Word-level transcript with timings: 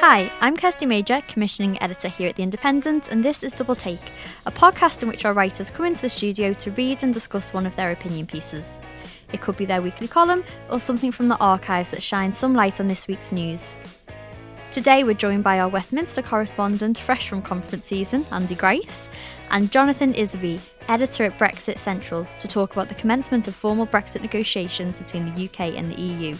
Hi, 0.00 0.30
I'm 0.40 0.58
Kirsty 0.58 0.84
Major, 0.84 1.22
commissioning 1.26 1.82
editor 1.82 2.08
here 2.08 2.28
at 2.28 2.36
The 2.36 2.42
Independent, 2.42 3.08
and 3.08 3.24
this 3.24 3.42
is 3.42 3.54
Double 3.54 3.74
Take, 3.74 4.12
a 4.44 4.52
podcast 4.52 5.02
in 5.02 5.08
which 5.08 5.24
our 5.24 5.32
writers 5.32 5.70
come 5.70 5.86
into 5.86 6.02
the 6.02 6.10
studio 6.10 6.52
to 6.52 6.70
read 6.72 7.02
and 7.02 7.14
discuss 7.14 7.54
one 7.54 7.64
of 7.64 7.74
their 7.76 7.90
opinion 7.90 8.26
pieces. 8.26 8.76
It 9.32 9.40
could 9.40 9.56
be 9.56 9.64
their 9.64 9.80
weekly 9.80 10.06
column 10.06 10.44
or 10.70 10.78
something 10.78 11.10
from 11.10 11.28
the 11.28 11.38
archives 11.38 11.88
that 11.90 12.02
shines 12.02 12.36
some 12.36 12.54
light 12.54 12.78
on 12.78 12.88
this 12.88 13.08
week's 13.08 13.32
news. 13.32 13.72
Today 14.70 15.02
we're 15.02 15.14
joined 15.14 15.42
by 15.42 15.60
our 15.60 15.68
Westminster 15.68 16.20
correspondent, 16.20 16.98
fresh 16.98 17.30
from 17.30 17.40
conference 17.40 17.86
season, 17.86 18.26
Andy 18.30 18.54
Grice, 18.54 19.08
and 19.50 19.72
Jonathan 19.72 20.12
Isaby, 20.12 20.60
editor 20.88 21.24
at 21.24 21.38
Brexit 21.38 21.78
Central, 21.78 22.28
to 22.38 22.46
talk 22.46 22.72
about 22.72 22.90
the 22.90 22.94
commencement 22.96 23.48
of 23.48 23.54
formal 23.54 23.86
Brexit 23.86 24.20
negotiations 24.20 24.98
between 24.98 25.24
the 25.24 25.46
UK 25.46 25.74
and 25.74 25.90
the 25.90 26.00
EU. 26.00 26.36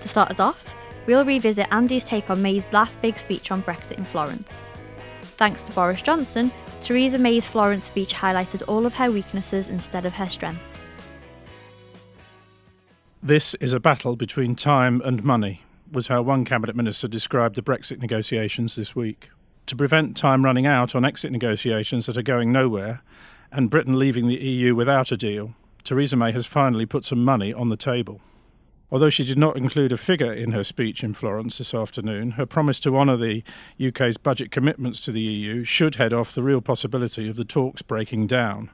To 0.00 0.08
start 0.08 0.30
us 0.30 0.38
off, 0.38 0.76
we'll 1.06 1.24
revisit 1.24 1.66
Andy's 1.70 2.04
take 2.04 2.30
on 2.30 2.42
May's 2.42 2.72
last 2.72 3.00
big 3.02 3.18
speech 3.18 3.50
on 3.50 3.62
Brexit 3.62 3.98
in 3.98 4.04
Florence. 4.04 4.62
Thanks 5.36 5.64
to 5.64 5.72
Boris 5.72 6.02
Johnson, 6.02 6.52
Theresa 6.80 7.18
May's 7.18 7.46
Florence 7.46 7.84
speech 7.84 8.14
highlighted 8.14 8.62
all 8.68 8.86
of 8.86 8.94
her 8.94 9.10
weaknesses 9.10 9.68
instead 9.68 10.04
of 10.04 10.12
her 10.14 10.28
strengths. 10.28 10.82
This 13.22 13.54
is 13.56 13.72
a 13.72 13.80
battle 13.80 14.16
between 14.16 14.54
time 14.54 15.02
and 15.04 15.22
money, 15.22 15.62
was 15.92 16.08
how 16.08 16.22
one 16.22 16.44
cabinet 16.44 16.74
minister 16.74 17.06
described 17.06 17.56
the 17.56 17.62
Brexit 17.62 17.98
negotiations 17.98 18.76
this 18.76 18.96
week. 18.96 19.30
To 19.66 19.76
prevent 19.76 20.16
time 20.16 20.44
running 20.44 20.66
out 20.66 20.94
on 20.94 21.04
exit 21.04 21.30
negotiations 21.30 22.06
that 22.06 22.16
are 22.16 22.22
going 22.22 22.50
nowhere, 22.50 23.02
and 23.52 23.68
Britain 23.68 23.98
leaving 23.98 24.26
the 24.26 24.36
EU 24.36 24.74
without 24.74 25.12
a 25.12 25.16
deal, 25.16 25.54
Theresa 25.84 26.16
May 26.16 26.32
has 26.32 26.46
finally 26.46 26.86
put 26.86 27.04
some 27.04 27.24
money 27.24 27.52
on 27.52 27.68
the 27.68 27.76
table. 27.76 28.20
Although 28.92 29.10
she 29.10 29.24
did 29.24 29.38
not 29.38 29.56
include 29.56 29.92
a 29.92 29.96
figure 29.96 30.32
in 30.32 30.50
her 30.50 30.64
speech 30.64 31.04
in 31.04 31.14
Florence 31.14 31.58
this 31.58 31.74
afternoon, 31.74 32.32
her 32.32 32.46
promise 32.46 32.80
to 32.80 32.96
honour 32.96 33.16
the 33.16 33.44
UK's 33.80 34.16
budget 34.16 34.50
commitments 34.50 35.00
to 35.04 35.12
the 35.12 35.20
EU 35.20 35.62
should 35.62 35.94
head 35.94 36.12
off 36.12 36.34
the 36.34 36.42
real 36.42 36.60
possibility 36.60 37.28
of 37.28 37.36
the 37.36 37.44
talks 37.44 37.82
breaking 37.82 38.26
down. 38.26 38.70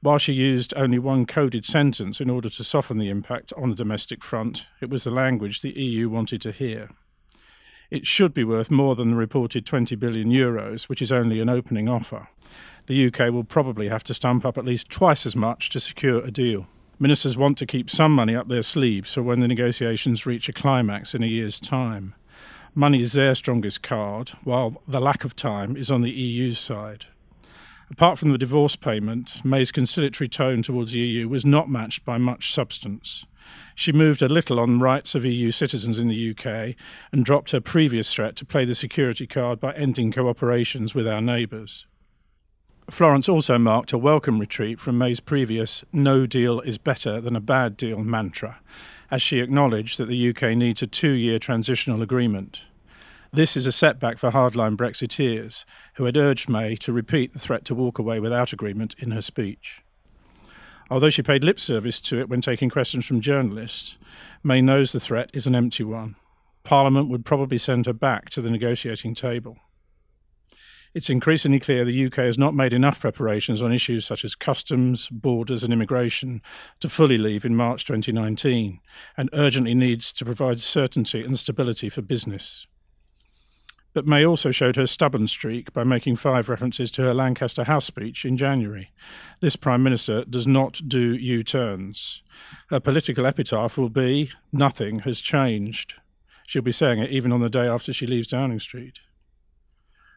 While 0.00 0.18
she 0.18 0.32
used 0.32 0.74
only 0.76 0.98
one 0.98 1.26
coded 1.26 1.64
sentence 1.64 2.20
in 2.20 2.30
order 2.30 2.48
to 2.50 2.64
soften 2.64 2.98
the 2.98 3.08
impact 3.08 3.52
on 3.56 3.70
the 3.70 3.76
domestic 3.76 4.22
front, 4.22 4.66
it 4.80 4.90
was 4.90 5.04
the 5.04 5.10
language 5.10 5.60
the 5.60 5.78
EU 5.78 6.08
wanted 6.08 6.40
to 6.42 6.52
hear. 6.52 6.90
It 7.90 8.06
should 8.06 8.32
be 8.32 8.42
worth 8.42 8.70
more 8.70 8.96
than 8.96 9.10
the 9.10 9.16
reported 9.16 9.66
20 9.66 9.96
billion 9.96 10.30
euros, 10.30 10.88
which 10.88 11.02
is 11.02 11.12
only 11.12 11.40
an 11.40 11.48
opening 11.48 11.88
offer. 11.88 12.28
The 12.86 13.06
UK 13.06 13.32
will 13.32 13.44
probably 13.44 13.88
have 13.88 14.02
to 14.04 14.14
stump 14.14 14.44
up 14.44 14.56
at 14.56 14.64
least 14.64 14.88
twice 14.88 15.26
as 15.26 15.36
much 15.36 15.68
to 15.70 15.80
secure 15.80 16.24
a 16.24 16.30
deal. 16.30 16.66
Ministers 17.02 17.36
want 17.36 17.58
to 17.58 17.66
keep 17.66 17.90
some 17.90 18.12
money 18.12 18.36
up 18.36 18.46
their 18.46 18.62
sleeves 18.62 19.14
for 19.14 19.24
when 19.24 19.40
the 19.40 19.48
negotiations 19.48 20.24
reach 20.24 20.48
a 20.48 20.52
climax 20.52 21.16
in 21.16 21.24
a 21.24 21.26
year's 21.26 21.58
time. 21.58 22.14
Money 22.76 23.00
is 23.00 23.14
their 23.14 23.34
strongest 23.34 23.82
card, 23.82 24.28
while 24.44 24.80
the 24.86 25.00
lack 25.00 25.24
of 25.24 25.34
time 25.34 25.76
is 25.76 25.90
on 25.90 26.02
the 26.02 26.12
EU's 26.12 26.60
side. 26.60 27.06
Apart 27.90 28.20
from 28.20 28.30
the 28.30 28.38
divorce 28.38 28.76
payment, 28.76 29.44
May's 29.44 29.72
conciliatory 29.72 30.28
tone 30.28 30.62
towards 30.62 30.92
the 30.92 31.00
EU 31.00 31.28
was 31.28 31.44
not 31.44 31.68
matched 31.68 32.04
by 32.04 32.18
much 32.18 32.54
substance. 32.54 33.24
She 33.74 33.90
moved 33.90 34.22
a 34.22 34.28
little 34.28 34.60
on 34.60 34.78
rights 34.78 35.16
of 35.16 35.24
EU 35.24 35.50
citizens 35.50 35.98
in 35.98 36.06
the 36.06 36.30
UK 36.30 36.76
and 37.10 37.24
dropped 37.24 37.50
her 37.50 37.60
previous 37.60 38.14
threat 38.14 38.36
to 38.36 38.44
play 38.44 38.64
the 38.64 38.76
security 38.76 39.26
card 39.26 39.58
by 39.58 39.72
ending 39.72 40.12
cooperations 40.12 40.94
with 40.94 41.08
our 41.08 41.20
neighbours. 41.20 41.84
Florence 42.92 43.26
also 43.26 43.56
marked 43.56 43.94
a 43.94 43.98
welcome 43.98 44.38
retreat 44.38 44.78
from 44.78 44.98
May's 44.98 45.18
previous 45.18 45.82
no 45.94 46.26
deal 46.26 46.60
is 46.60 46.76
better 46.76 47.22
than 47.22 47.34
a 47.34 47.40
bad 47.40 47.74
deal 47.74 48.04
mantra, 48.04 48.60
as 49.10 49.22
she 49.22 49.40
acknowledged 49.40 49.98
that 49.98 50.08
the 50.08 50.28
UK 50.28 50.54
needs 50.54 50.82
a 50.82 50.86
two 50.86 51.12
year 51.12 51.38
transitional 51.38 52.02
agreement. 52.02 52.66
This 53.32 53.56
is 53.56 53.64
a 53.64 53.72
setback 53.72 54.18
for 54.18 54.30
hardline 54.30 54.76
Brexiteers, 54.76 55.64
who 55.94 56.04
had 56.04 56.18
urged 56.18 56.50
May 56.50 56.76
to 56.76 56.92
repeat 56.92 57.32
the 57.32 57.38
threat 57.38 57.64
to 57.64 57.74
walk 57.74 57.98
away 57.98 58.20
without 58.20 58.52
agreement 58.52 58.94
in 58.98 59.12
her 59.12 59.22
speech. 59.22 59.82
Although 60.90 61.08
she 61.08 61.22
paid 61.22 61.42
lip 61.42 61.58
service 61.58 61.98
to 62.02 62.20
it 62.20 62.28
when 62.28 62.42
taking 62.42 62.68
questions 62.68 63.06
from 63.06 63.22
journalists, 63.22 63.96
May 64.44 64.60
knows 64.60 64.92
the 64.92 65.00
threat 65.00 65.30
is 65.32 65.46
an 65.46 65.54
empty 65.54 65.82
one. 65.82 66.16
Parliament 66.62 67.08
would 67.08 67.24
probably 67.24 67.56
send 67.56 67.86
her 67.86 67.94
back 67.94 68.28
to 68.28 68.42
the 68.42 68.50
negotiating 68.50 69.14
table 69.14 69.56
it's 70.94 71.10
increasingly 71.10 71.58
clear 71.58 71.84
the 71.84 72.06
UK 72.06 72.16
has 72.16 72.38
not 72.38 72.54
made 72.54 72.72
enough 72.72 73.00
preparations 73.00 73.62
on 73.62 73.72
issues 73.72 74.04
such 74.04 74.24
as 74.24 74.34
customs, 74.34 75.08
borders, 75.08 75.64
and 75.64 75.72
immigration 75.72 76.42
to 76.80 76.88
fully 76.88 77.16
leave 77.16 77.44
in 77.44 77.56
March 77.56 77.84
2019, 77.84 78.80
and 79.16 79.30
urgently 79.32 79.74
needs 79.74 80.12
to 80.12 80.24
provide 80.24 80.60
certainty 80.60 81.22
and 81.22 81.38
stability 81.38 81.88
for 81.88 82.02
business. 82.02 82.66
But 83.94 84.06
May 84.06 84.24
also 84.24 84.50
showed 84.50 84.76
her 84.76 84.86
stubborn 84.86 85.28
streak 85.28 85.72
by 85.72 85.84
making 85.84 86.16
five 86.16 86.48
references 86.48 86.90
to 86.92 87.02
her 87.02 87.14
Lancaster 87.14 87.64
House 87.64 87.84
speech 87.84 88.24
in 88.24 88.38
January. 88.38 88.90
This 89.40 89.56
Prime 89.56 89.82
Minister 89.82 90.24
does 90.24 90.46
not 90.46 90.80
do 90.88 91.14
U 91.14 91.42
turns. 91.42 92.22
Her 92.70 92.80
political 92.80 93.26
epitaph 93.26 93.76
will 93.76 93.90
be 93.90 94.30
Nothing 94.50 95.00
has 95.00 95.20
changed. 95.20 95.94
She'll 96.46 96.62
be 96.62 96.72
saying 96.72 97.00
it 97.00 97.10
even 97.10 97.32
on 97.32 97.40
the 97.40 97.50
day 97.50 97.66
after 97.66 97.92
she 97.92 98.06
leaves 98.06 98.28
Downing 98.28 98.60
Street. 98.60 99.00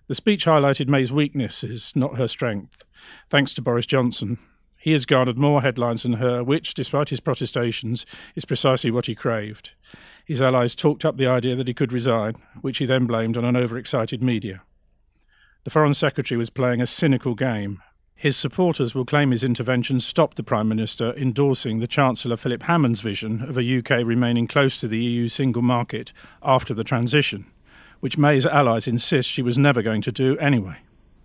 The 0.07 0.16
speech 0.16 0.45
highlighted 0.45 0.88
May's 0.88 1.11
weaknesses, 1.11 1.91
not 1.95 2.17
her 2.17 2.27
strength. 2.27 2.83
Thanks 3.27 3.55
to 3.55 3.61
Boris 3.61 3.88
Johnson, 3.88 4.38
he 4.77 4.91
has 4.91 5.07
garnered 5.07 5.38
more 5.39 5.63
headlines 5.63 6.03
than 6.03 6.13
her, 6.13 6.43
which, 6.43 6.75
despite 6.75 7.09
his 7.09 7.19
protestations, 7.19 8.05
is 8.35 8.45
precisely 8.45 8.91
what 8.91 9.07
he 9.07 9.16
craved. 9.16 9.71
His 10.23 10.43
allies 10.43 10.75
talked 10.75 11.03
up 11.03 11.17
the 11.17 11.25
idea 11.25 11.55
that 11.55 11.67
he 11.67 11.73
could 11.73 11.91
resign, 11.91 12.35
which 12.61 12.77
he 12.77 12.85
then 12.85 13.07
blamed 13.07 13.35
on 13.35 13.45
an 13.45 13.55
overexcited 13.55 14.21
media. 14.21 14.61
The 15.63 15.71
Foreign 15.71 15.95
Secretary 15.95 16.37
was 16.37 16.51
playing 16.51 16.81
a 16.81 16.87
cynical 16.87 17.33
game. 17.33 17.81
His 18.13 18.37
supporters 18.37 18.93
will 18.93 19.05
claim 19.05 19.31
his 19.31 19.43
intervention 19.43 19.99
stopped 19.99 20.37
the 20.37 20.43
Prime 20.43 20.69
Minister 20.69 21.13
endorsing 21.17 21.79
the 21.79 21.87
Chancellor 21.87 22.37
Philip 22.37 22.61
Hammond's 22.61 23.01
vision 23.01 23.41
of 23.41 23.57
a 23.57 23.79
UK 23.79 24.05
remaining 24.05 24.45
close 24.45 24.79
to 24.79 24.87
the 24.87 25.03
EU 25.03 25.27
single 25.27 25.63
market 25.63 26.13
after 26.43 26.75
the 26.75 26.83
transition 26.83 27.47
which 28.00 28.17
May's 28.17 28.45
allies 28.45 28.88
insist 28.88 29.29
she 29.29 29.41
was 29.41 29.57
never 29.57 29.81
going 29.81 30.01
to 30.01 30.11
do 30.11 30.38
anyway. 30.38 30.78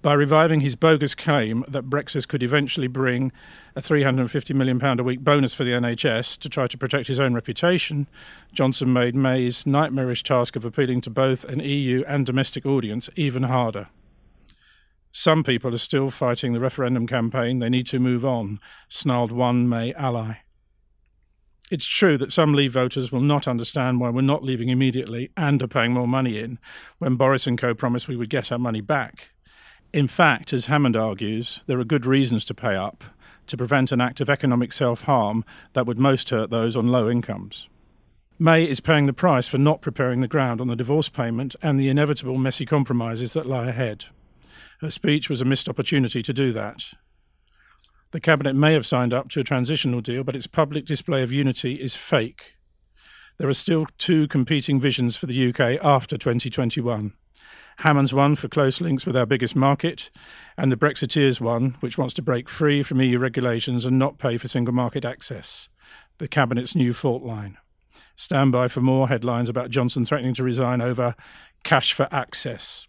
By 0.02 0.14
reviving 0.14 0.60
his 0.60 0.76
bogus 0.76 1.14
claim 1.14 1.62
that 1.68 1.90
Brexit 1.90 2.26
could 2.26 2.42
eventually 2.42 2.86
bring 2.86 3.32
a 3.76 3.82
£350 3.82 4.54
million 4.54 4.82
a 4.82 5.02
week 5.02 5.20
bonus 5.20 5.52
for 5.52 5.62
the 5.62 5.72
NHS 5.72 6.38
to 6.38 6.48
try 6.48 6.66
to 6.66 6.78
protect 6.78 7.08
his 7.08 7.20
own 7.20 7.34
reputation, 7.34 8.08
Johnson 8.50 8.94
made 8.94 9.14
May's 9.14 9.66
nightmarish 9.66 10.22
task 10.22 10.56
of 10.56 10.64
appealing 10.64 11.02
to 11.02 11.10
both 11.10 11.44
an 11.44 11.60
EU 11.60 12.02
and 12.08 12.24
domestic 12.24 12.64
audience 12.64 13.10
even 13.14 13.42
harder. 13.42 13.88
Some 15.12 15.44
people 15.44 15.74
are 15.74 15.78
still 15.78 16.10
fighting 16.10 16.54
the 16.54 16.60
referendum 16.60 17.06
campaign. 17.06 17.58
They 17.58 17.68
need 17.68 17.86
to 17.88 17.98
move 17.98 18.24
on, 18.24 18.58
snarled 18.88 19.32
one 19.32 19.68
May 19.68 19.92
ally. 19.94 20.36
It's 21.70 21.86
true 21.86 22.18
that 22.18 22.32
some 22.32 22.52
Leave 22.52 22.72
voters 22.72 23.12
will 23.12 23.20
not 23.20 23.46
understand 23.46 24.00
why 24.00 24.10
we're 24.10 24.22
not 24.22 24.42
leaving 24.42 24.70
immediately 24.70 25.30
and 25.36 25.62
are 25.62 25.68
paying 25.68 25.92
more 25.92 26.08
money 26.08 26.36
in 26.36 26.58
when 26.98 27.14
Boris 27.14 27.46
and 27.46 27.56
co 27.56 27.74
promised 27.74 28.08
we 28.08 28.16
would 28.16 28.28
get 28.28 28.50
our 28.50 28.58
money 28.58 28.80
back. 28.80 29.30
In 29.92 30.08
fact, 30.08 30.52
as 30.52 30.66
Hammond 30.66 30.96
argues, 30.96 31.62
there 31.66 31.78
are 31.78 31.84
good 31.84 32.06
reasons 32.06 32.44
to 32.46 32.54
pay 32.54 32.74
up 32.74 33.04
to 33.46 33.56
prevent 33.56 33.92
an 33.92 34.00
act 34.00 34.20
of 34.20 34.28
economic 34.28 34.72
self 34.72 35.02
harm 35.02 35.44
that 35.72 35.86
would 35.86 35.98
most 35.98 36.30
hurt 36.30 36.50
those 36.50 36.76
on 36.76 36.88
low 36.88 37.08
incomes. 37.08 37.68
May 38.36 38.64
is 38.64 38.80
paying 38.80 39.06
the 39.06 39.12
price 39.12 39.46
for 39.46 39.58
not 39.58 39.80
preparing 39.80 40.22
the 40.22 40.28
ground 40.28 40.60
on 40.60 40.68
the 40.68 40.76
divorce 40.76 41.08
payment 41.08 41.54
and 41.62 41.78
the 41.78 41.88
inevitable 41.88 42.38
messy 42.38 42.66
compromises 42.66 43.32
that 43.34 43.46
lie 43.46 43.68
ahead. 43.68 44.06
Her 44.80 44.90
speech 44.90 45.28
was 45.28 45.40
a 45.40 45.44
missed 45.44 45.68
opportunity 45.68 46.22
to 46.22 46.32
do 46.32 46.52
that. 46.52 46.94
The 48.12 48.20
Cabinet 48.20 48.56
may 48.56 48.72
have 48.72 48.86
signed 48.86 49.14
up 49.14 49.28
to 49.30 49.40
a 49.40 49.44
transitional 49.44 50.00
deal, 50.00 50.24
but 50.24 50.34
its 50.34 50.48
public 50.48 50.84
display 50.84 51.22
of 51.22 51.30
unity 51.30 51.74
is 51.74 51.94
fake. 51.94 52.56
There 53.38 53.48
are 53.48 53.54
still 53.54 53.86
two 53.98 54.26
competing 54.26 54.80
visions 54.80 55.16
for 55.16 55.26
the 55.26 55.48
UK 55.48 55.78
after 55.82 56.16
2021. 56.16 57.12
Hammond's 57.78 58.12
one 58.12 58.34
for 58.34 58.48
close 58.48 58.80
links 58.80 59.06
with 59.06 59.16
our 59.16 59.26
biggest 59.26 59.54
market, 59.54 60.10
and 60.58 60.72
the 60.72 60.76
Brexiteers 60.76 61.40
one, 61.40 61.76
which 61.78 61.96
wants 61.96 62.12
to 62.14 62.22
break 62.22 62.48
free 62.48 62.82
from 62.82 63.00
EU 63.00 63.18
regulations 63.18 63.84
and 63.84 63.98
not 63.98 64.18
pay 64.18 64.36
for 64.36 64.48
single 64.48 64.74
market 64.74 65.04
access, 65.04 65.68
the 66.18 66.28
Cabinet's 66.28 66.74
new 66.74 66.92
fault 66.92 67.22
line. 67.22 67.58
Stand 68.16 68.50
by 68.50 68.66
for 68.66 68.80
more 68.80 69.08
headlines 69.08 69.48
about 69.48 69.70
Johnson 69.70 70.04
threatening 70.04 70.34
to 70.34 70.42
resign 70.42 70.82
over 70.82 71.14
cash 71.62 71.92
for 71.92 72.08
access, 72.10 72.88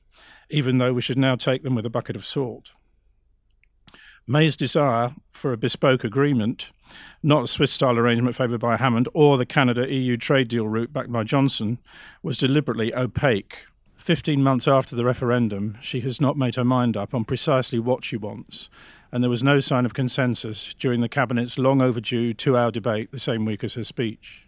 even 0.50 0.80
though 0.80 0.94
we 0.94 1.02
should 1.02 1.18
now 1.18 1.36
take 1.36 1.62
them 1.62 1.76
with 1.76 1.86
a 1.86 1.92
bucket 1.92 2.16
of 2.16 2.26
salt. 2.26 2.72
May's 4.32 4.56
desire 4.56 5.14
for 5.30 5.52
a 5.52 5.58
bespoke 5.58 6.06
agreement, 6.06 6.72
not 7.22 7.44
a 7.44 7.48
Swiss 7.48 7.74
style 7.74 7.98
arrangement 7.98 8.34
favoured 8.34 8.62
by 8.62 8.78
Hammond 8.78 9.10
or 9.14 9.38
the 9.38 9.46
Canada 9.46 9.94
EU 9.94 10.16
trade 10.16 10.48
deal 10.48 10.70
route 10.70 10.94
backed 10.94 11.12
by 11.12 11.26
Johnson, 11.26 11.80
was 12.24 12.38
deliberately 12.38 12.96
opaque. 12.96 13.66
Fifteen 13.98 14.42
months 14.42 14.70
after 14.70 14.96
the 14.96 15.04
referendum, 15.04 15.78
she 15.82 16.00
has 16.00 16.22
not 16.22 16.38
made 16.38 16.56
her 16.56 16.64
mind 16.64 16.96
up 16.96 17.14
on 17.14 17.26
precisely 17.26 17.78
what 17.78 18.06
she 18.06 18.16
wants, 18.16 18.70
and 19.12 19.22
there 19.22 19.30
was 19.30 19.44
no 19.44 19.60
sign 19.60 19.86
of 19.86 19.94
consensus 19.94 20.74
during 20.76 21.02
the 21.02 21.10
Cabinet's 21.10 21.58
long 21.58 21.82
overdue 21.82 22.34
two 22.34 22.56
hour 22.56 22.72
debate 22.72 23.12
the 23.12 23.20
same 23.20 23.44
week 23.44 23.66
as 23.66 23.74
her 23.74 23.84
speech. 23.84 24.48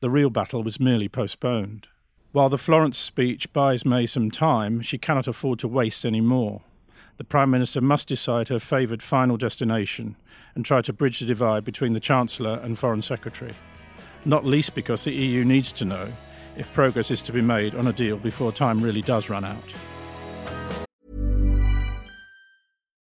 The 0.00 0.10
real 0.10 0.30
battle 0.30 0.64
was 0.64 0.80
merely 0.80 1.08
postponed. 1.08 1.86
While 2.32 2.48
the 2.48 2.58
Florence 2.58 2.98
speech 2.98 3.52
buys 3.52 3.84
May 3.84 4.06
some 4.06 4.32
time, 4.32 4.80
she 4.80 4.98
cannot 4.98 5.28
afford 5.28 5.60
to 5.60 5.68
waste 5.68 6.04
any 6.04 6.20
more. 6.20 6.62
The 7.18 7.24
Prime 7.24 7.50
Minister 7.50 7.80
must 7.80 8.08
decide 8.08 8.48
her 8.48 8.58
favoured 8.58 9.02
final 9.02 9.36
destination 9.36 10.16
and 10.54 10.64
try 10.64 10.80
to 10.82 10.92
bridge 10.92 11.20
the 11.20 11.26
divide 11.26 11.64
between 11.64 11.92
the 11.92 12.00
Chancellor 12.00 12.58
and 12.62 12.78
Foreign 12.78 13.02
Secretary. 13.02 13.54
Not 14.24 14.44
least 14.44 14.74
because 14.74 15.04
the 15.04 15.12
EU 15.12 15.44
needs 15.44 15.72
to 15.72 15.84
know 15.84 16.08
if 16.56 16.72
progress 16.72 17.10
is 17.10 17.22
to 17.22 17.32
be 17.32 17.40
made 17.40 17.74
on 17.74 17.86
a 17.86 17.92
deal 17.92 18.16
before 18.16 18.52
time 18.52 18.80
really 18.80 19.02
does 19.02 19.30
run 19.30 19.44
out. 19.44 19.74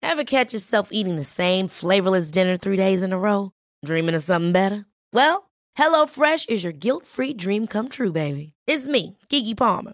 Ever 0.01 0.23
catch 0.23 0.53
yourself 0.53 0.89
eating 0.91 1.15
the 1.15 1.23
same 1.23 1.67
flavourless 1.67 2.29
dinner 2.29 2.55
three 2.57 2.77
days 2.77 3.03
in 3.03 3.13
a 3.13 3.17
row? 3.17 3.51
Dreaming 3.83 4.15
of 4.15 4.23
something 4.23 4.51
better? 4.51 4.85
Well, 5.11 5.49
HelloFresh 5.77 6.49
is 6.49 6.63
your 6.63 6.73
guilt 6.73 7.05
free 7.05 7.33
dream 7.33 7.65
come 7.67 7.89
true, 7.89 8.11
baby. 8.11 8.53
It's 8.67 8.85
me, 8.85 9.17
Keke 9.29 9.57
Palmer. 9.57 9.93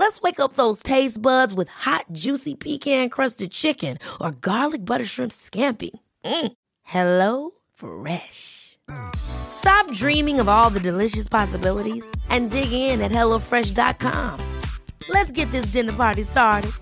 Let's 0.00 0.22
wake 0.22 0.40
up 0.40 0.54
those 0.54 0.82
taste 0.82 1.20
buds 1.20 1.52
with 1.52 1.68
hot, 1.68 2.06
juicy 2.10 2.54
pecan 2.54 3.10
crusted 3.10 3.52
chicken 3.52 3.98
or 4.18 4.30
garlic 4.30 4.82
butter 4.82 5.04
shrimp 5.04 5.30
scampi. 5.30 5.90
Mm. 6.24 6.52
Hello 6.84 7.50
Fresh. 7.74 8.78
Stop 9.14 9.92
dreaming 9.92 10.40
of 10.40 10.48
all 10.48 10.70
the 10.70 10.80
delicious 10.80 11.28
possibilities 11.28 12.10
and 12.30 12.50
dig 12.50 12.72
in 12.72 13.02
at 13.02 13.12
HelloFresh.com. 13.12 14.40
Let's 15.10 15.32
get 15.32 15.50
this 15.50 15.66
dinner 15.66 15.92
party 15.92 16.22
started. 16.22 16.72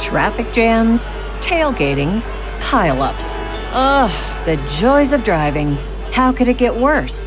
Traffic 0.00 0.50
jams, 0.54 1.02
tailgating, 1.42 2.22
pileups. 2.60 3.36
Ugh, 3.74 4.46
the 4.46 4.56
joys 4.70 5.12
of 5.12 5.22
driving. 5.22 5.76
How 6.12 6.32
could 6.32 6.48
it 6.48 6.56
get 6.56 6.74
worse? 6.74 7.26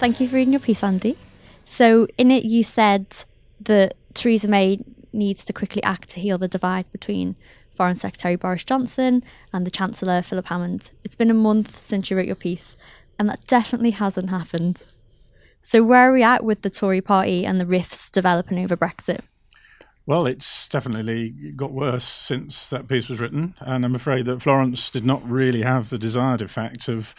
Thank 0.00 0.18
you 0.18 0.28
for 0.28 0.36
reading 0.36 0.54
your 0.54 0.60
piece, 0.60 0.82
Andy. 0.82 1.18
So, 1.66 2.08
in 2.16 2.30
it, 2.30 2.44
you 2.44 2.62
said 2.62 3.04
that 3.60 3.98
Theresa 4.14 4.48
May 4.48 4.82
needs 5.12 5.44
to 5.44 5.52
quickly 5.52 5.82
act 5.82 6.08
to 6.10 6.20
heal 6.20 6.38
the 6.38 6.48
divide 6.48 6.90
between 6.90 7.36
Foreign 7.76 7.98
Secretary 7.98 8.34
Boris 8.34 8.64
Johnson 8.64 9.22
and 9.52 9.66
the 9.66 9.70
Chancellor 9.70 10.22
Philip 10.22 10.46
Hammond. 10.46 10.90
It's 11.04 11.16
been 11.16 11.30
a 11.30 11.34
month 11.34 11.82
since 11.82 12.10
you 12.10 12.16
wrote 12.16 12.24
your 12.24 12.34
piece, 12.34 12.78
and 13.18 13.28
that 13.28 13.46
definitely 13.46 13.90
hasn't 13.90 14.30
happened. 14.30 14.84
So, 15.62 15.82
where 15.84 16.08
are 16.08 16.14
we 16.14 16.22
at 16.22 16.44
with 16.44 16.62
the 16.62 16.70
Tory 16.70 17.02
party 17.02 17.44
and 17.44 17.60
the 17.60 17.66
rifts 17.66 18.08
developing 18.08 18.58
over 18.58 18.78
Brexit? 18.78 19.20
Well, 20.06 20.26
it's 20.26 20.66
definitely 20.66 21.52
got 21.56 21.72
worse 21.72 22.06
since 22.06 22.70
that 22.70 22.88
piece 22.88 23.10
was 23.10 23.20
written, 23.20 23.54
and 23.60 23.84
I'm 23.84 23.94
afraid 23.94 24.24
that 24.24 24.40
Florence 24.40 24.88
did 24.88 25.04
not 25.04 25.22
really 25.28 25.60
have 25.60 25.90
the 25.90 25.98
desired 25.98 26.40
effect 26.40 26.88
of 26.88 27.14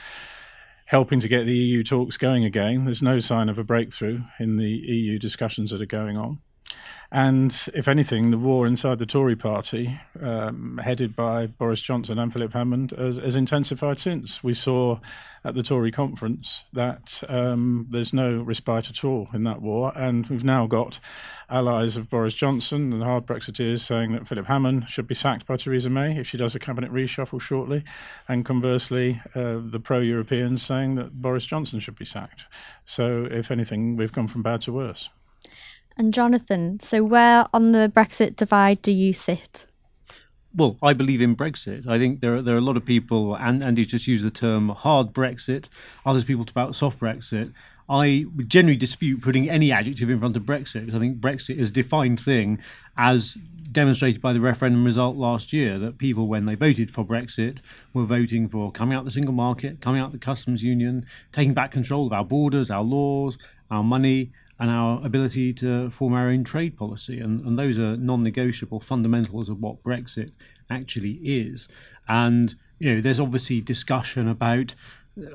helping 0.91 1.21
to 1.21 1.29
get 1.29 1.45
the 1.45 1.55
EU 1.55 1.83
talks 1.85 2.17
going 2.17 2.43
again. 2.43 2.83
There's 2.83 3.01
no 3.01 3.21
sign 3.21 3.47
of 3.47 3.57
a 3.57 3.63
breakthrough 3.63 4.23
in 4.41 4.57
the 4.57 4.67
EU 4.67 5.17
discussions 5.17 5.71
that 5.71 5.81
are 5.81 5.85
going 5.85 6.17
on. 6.17 6.39
And 7.13 7.53
if 7.73 7.89
anything, 7.89 8.31
the 8.31 8.37
war 8.37 8.65
inside 8.65 8.97
the 8.97 9.05
Tory 9.05 9.35
party, 9.35 9.99
um, 10.21 10.79
headed 10.81 11.13
by 11.13 11.45
Boris 11.45 11.81
Johnson 11.81 12.17
and 12.17 12.31
Philip 12.31 12.53
Hammond, 12.53 12.91
has, 12.91 13.17
has, 13.17 13.35
intensified 13.35 13.99
since. 13.99 14.41
We 14.41 14.53
saw 14.53 14.99
at 15.43 15.53
the 15.53 15.61
Tory 15.61 15.91
conference 15.91 16.63
that 16.71 17.21
um, 17.27 17.87
there's 17.89 18.13
no 18.13 18.41
respite 18.41 18.89
at 18.89 19.03
all 19.03 19.27
in 19.33 19.43
that 19.43 19.61
war. 19.61 19.91
And 19.93 20.25
we've 20.27 20.45
now 20.45 20.67
got 20.67 21.01
allies 21.49 21.97
of 21.97 22.09
Boris 22.09 22.33
Johnson 22.33 22.93
and 22.93 23.03
hard 23.03 23.25
Brexiteers 23.25 23.81
saying 23.81 24.13
that 24.13 24.25
Philip 24.25 24.45
Hammond 24.45 24.87
should 24.87 25.07
be 25.07 25.15
sacked 25.15 25.45
by 25.45 25.57
Theresa 25.57 25.89
May 25.89 26.17
if 26.17 26.27
she 26.27 26.37
does 26.37 26.55
a 26.55 26.59
cabinet 26.59 26.93
reshuffle 26.93 27.41
shortly. 27.41 27.83
And 28.29 28.45
conversely, 28.45 29.21
uh, 29.35 29.59
the 29.61 29.81
pro 29.83 29.99
Europeans 29.99 30.65
saying 30.65 30.95
that 30.95 31.21
Boris 31.21 31.45
Johnson 31.45 31.81
should 31.81 31.97
be 31.97 32.05
sacked. 32.05 32.45
So, 32.85 33.27
if 33.29 33.51
anything, 33.51 33.97
we've 33.97 34.13
gone 34.13 34.29
from 34.29 34.43
bad 34.43 34.61
to 34.61 34.71
worse. 34.71 35.09
And 35.97 36.13
Jonathan, 36.13 36.79
so 36.79 37.03
where 37.03 37.45
on 37.53 37.73
the 37.73 37.91
Brexit 37.93 38.35
divide 38.35 38.81
do 38.81 38.91
you 38.91 39.13
sit? 39.13 39.65
Well, 40.53 40.77
I 40.83 40.93
believe 40.93 41.21
in 41.21 41.35
Brexit. 41.35 41.87
I 41.87 41.97
think 41.97 42.19
there 42.19 42.35
are, 42.35 42.41
there 42.41 42.55
are 42.55 42.59
a 42.59 42.61
lot 42.61 42.75
of 42.75 42.85
people, 42.85 43.35
and 43.35 43.63
Andy 43.63 43.85
just 43.85 44.07
used 44.07 44.25
the 44.25 44.31
term 44.31 44.69
hard 44.69 45.13
Brexit. 45.13 45.69
Others 46.05 46.25
people 46.25 46.43
talk 46.43 46.51
about 46.51 46.75
soft 46.75 46.99
Brexit. 46.99 47.53
I 47.89 48.25
generally 48.47 48.77
dispute 48.77 49.21
putting 49.21 49.49
any 49.49 49.71
adjective 49.71 50.09
in 50.09 50.19
front 50.19 50.37
of 50.37 50.43
Brexit 50.43 50.81
because 50.81 50.95
I 50.95 50.99
think 50.99 51.19
Brexit 51.19 51.57
is 51.57 51.69
a 51.69 51.73
defined 51.73 52.19
thing 52.19 52.59
as 52.97 53.37
demonstrated 53.71 54.21
by 54.21 54.33
the 54.33 54.41
referendum 54.41 54.83
result 54.85 55.15
last 55.15 55.53
year 55.53 55.79
that 55.79 55.97
people, 55.97 56.27
when 56.27 56.45
they 56.45 56.55
voted 56.55 56.91
for 56.91 57.05
Brexit, 57.05 57.59
were 57.93 58.05
voting 58.05 58.49
for 58.49 58.71
coming 58.71 58.97
out 58.97 59.05
the 59.05 59.11
single 59.11 59.33
market, 59.33 59.81
coming 59.81 60.01
out 60.01 60.11
the 60.11 60.17
customs 60.17 60.63
union, 60.63 61.05
taking 61.31 61.53
back 61.53 61.71
control 61.71 62.05
of 62.05 62.13
our 62.13 62.25
borders, 62.25 62.69
our 62.69 62.83
laws, 62.83 63.37
our 63.69 63.83
money, 63.83 64.31
and 64.61 64.69
our 64.69 65.03
ability 65.03 65.51
to 65.51 65.89
form 65.89 66.13
our 66.13 66.29
own 66.29 66.43
trade 66.43 66.77
policy. 66.77 67.19
And, 67.19 67.43
and 67.43 67.57
those 67.57 67.79
are 67.79 67.97
non 67.97 68.21
negotiable 68.21 68.79
fundamentals 68.79 69.49
of 69.49 69.59
what 69.59 69.83
Brexit 69.83 70.31
actually 70.69 71.13
is. 71.23 71.67
And 72.07 72.53
you 72.77 72.93
know, 72.93 73.01
there's 73.01 73.19
obviously 73.19 73.59
discussion 73.59 74.27
about 74.27 74.75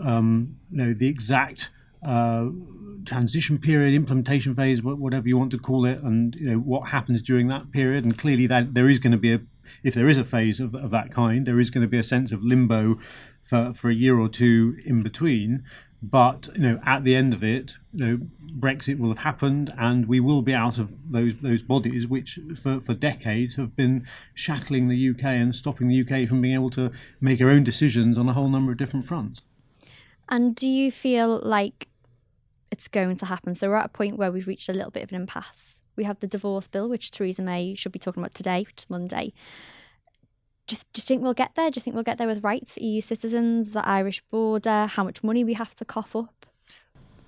um, 0.01 0.57
you 0.71 0.79
know 0.79 0.95
the 0.95 1.09
exact 1.09 1.71
uh, 2.07 2.47
transition 3.05 3.59
period, 3.59 3.95
implementation 3.95 4.55
phase, 4.55 4.81
whatever 4.81 5.27
you 5.27 5.37
want 5.37 5.51
to 5.51 5.59
call 5.59 5.87
it, 5.87 6.01
and 6.03 6.37
you 6.37 6.49
know 6.49 6.59
what 6.59 6.91
happens 6.91 7.21
during 7.21 7.49
that 7.49 7.73
period. 7.73 8.05
And 8.05 8.17
clearly, 8.17 8.47
that 8.47 8.75
there 8.75 8.89
is 8.89 9.01
going 9.01 9.13
to 9.13 9.19
be 9.19 9.35
a, 9.35 9.41
if 9.83 9.95
there 9.95 10.09
is 10.09 10.19
a 10.19 10.25
phase 10.25 10.61
of, 10.61 10.77
of 10.77 10.91
that 10.93 11.13
kind, 11.13 11.47
there 11.47 11.59
is 11.59 11.71
going 11.71 11.83
to 11.83 11.89
be 11.89 11.99
a 11.99 12.05
sense 12.05 12.31
of 12.31 12.45
limbo 12.45 13.01
for, 13.43 13.73
for 13.75 13.91
a 13.91 13.95
year 13.95 14.19
or 14.19 14.29
two 14.29 14.77
in 14.85 15.03
between. 15.03 15.65
But 16.03 16.49
you 16.55 16.61
know, 16.61 16.81
at 16.85 17.05
the 17.05 17.17
end 17.17 17.33
of 17.33 17.43
it, 17.43 17.75
you 17.93 18.05
know, 18.05 18.19
Brexit 18.59 18.99
will 18.99 19.09
have 19.09 19.19
happened, 19.19 19.73
and 19.79 20.07
we 20.07 20.21
will 20.21 20.43
be 20.43 20.55
out 20.55 20.79
of 20.79 20.95
those 21.11 21.41
those 21.41 21.63
bodies, 21.63 22.07
which 22.07 22.39
for, 22.61 22.81
for 22.81 22.95
decades 22.95 23.57
have 23.57 23.75
been 23.75 24.07
shackling 24.35 24.89
the 24.89 25.11
UK 25.11 25.25
and 25.25 25.55
stopping 25.55 25.89
the 25.89 26.01
UK 26.01 26.29
from 26.29 26.41
being 26.41 26.55
able 26.55 26.71
to 26.71 26.93
make 27.21 27.41
our 27.41 27.51
own 27.51 27.65
decisions 27.65 28.19
on 28.19 28.29
a 28.29 28.33
whole 28.33 28.49
number 28.49 28.73
of 28.73 28.79
different 28.79 29.07
fronts. 29.07 29.43
And 30.29 30.55
do 30.55 30.69
you 30.69 30.91
feel 30.91 31.41
like 31.43 31.89
it's 32.71 32.89
going 32.89 33.17
to 33.17 33.27
happen? 33.27 33.55
So 33.55 33.69
we're 33.69 33.77
at 33.77 33.87
a 33.87 33.91
point 33.91 34.17
where 34.17 34.33
we've 34.33 34.47
reached 34.47 34.69
a 34.69 34.73
little 34.73 34.91
bit 34.91 35.03
of 35.03 35.11
an 35.11 35.17
impasse. 35.17 35.77
We 35.95 36.05
have 36.05 36.21
the 36.21 36.27
divorce 36.27 36.69
bill, 36.69 36.89
which 36.89 37.11
Theresa 37.11 37.43
May 37.43 37.75
should 37.75 37.93
be 37.93 37.99
talking 37.99 38.23
about 38.23 38.35
today, 38.35 38.65
which 38.67 38.83
is 38.83 38.91
Monday 38.91 39.33
do 40.67 40.75
you, 40.75 40.81
do 40.93 41.01
you 41.01 41.03
think 41.03 41.23
we'll 41.23 41.35
get 41.35 41.55
there? 41.55 41.71
Do 41.71 41.79
you 41.79 41.83
think 41.83 41.95
we'll 41.95 42.05
get 42.05 42.19
there 42.19 42.27
with 42.27 42.43
rights 42.43 42.73
for 42.73 42.81
EU 42.81 43.01
citizens, 43.01 43.71
the 43.71 43.87
Irish 43.87 44.21
border, 44.31 44.87
how 44.87 45.05
much 45.05 45.23
money 45.23 45.45
we 45.45 45.55
have 45.55 45.75
to 45.77 45.85
cough 45.85 46.17
up? 46.17 46.47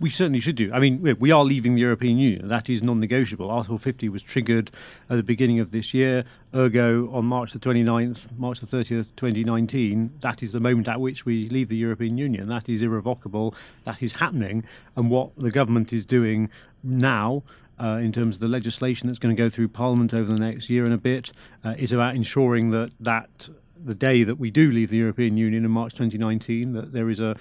We 0.00 0.10
certainly 0.10 0.38
should 0.38 0.54
do. 0.54 0.70
I 0.72 0.78
mean, 0.78 1.16
we 1.18 1.32
are 1.32 1.44
leaving 1.44 1.74
the 1.74 1.80
European 1.80 2.18
Union. 2.18 2.46
That 2.46 2.70
is 2.70 2.84
non 2.84 3.00
negotiable. 3.00 3.50
Article 3.50 3.78
50 3.78 4.08
was 4.08 4.22
triggered 4.22 4.70
at 5.10 5.16
the 5.16 5.24
beginning 5.24 5.58
of 5.58 5.72
this 5.72 5.92
year. 5.92 6.24
Ergo, 6.54 7.10
on 7.12 7.24
March 7.24 7.52
the 7.52 7.58
29th, 7.58 8.28
March 8.38 8.60
the 8.60 8.66
30th, 8.66 9.08
2019, 9.16 10.12
that 10.20 10.40
is 10.40 10.52
the 10.52 10.60
moment 10.60 10.86
at 10.86 11.00
which 11.00 11.26
we 11.26 11.48
leave 11.48 11.68
the 11.68 11.76
European 11.76 12.16
Union. 12.16 12.48
That 12.48 12.68
is 12.68 12.82
irrevocable. 12.82 13.56
That 13.82 14.00
is 14.00 14.12
happening. 14.12 14.64
And 14.94 15.10
what 15.10 15.30
the 15.36 15.50
government 15.50 15.92
is 15.92 16.04
doing 16.04 16.48
now 16.84 17.42
uh, 17.80 17.98
in 18.02 18.12
terms 18.12 18.36
of 18.36 18.40
the 18.40 18.48
legislation 18.48 19.08
that's 19.08 19.18
going 19.18 19.34
to 19.34 19.40
go 19.40 19.48
through 19.48 19.68
Parliament 19.68 20.12
over 20.14 20.32
the 20.32 20.40
next 20.40 20.68
year 20.68 20.84
and 20.84 20.92
a 20.92 20.98
bit 20.98 21.32
uh, 21.64 21.74
is 21.78 21.92
about 21.92 22.14
ensuring 22.14 22.70
that 22.70 22.94
that 23.00 23.48
the 23.84 23.94
day 23.94 24.24
that 24.24 24.36
we 24.36 24.50
do 24.50 24.70
leave 24.70 24.90
the 24.90 24.96
European 24.96 25.36
Union 25.36 25.64
in 25.64 25.70
March 25.70 25.92
2019, 25.92 26.72
that 26.72 26.92
there 26.92 27.08
is 27.08 27.20
a 27.20 27.36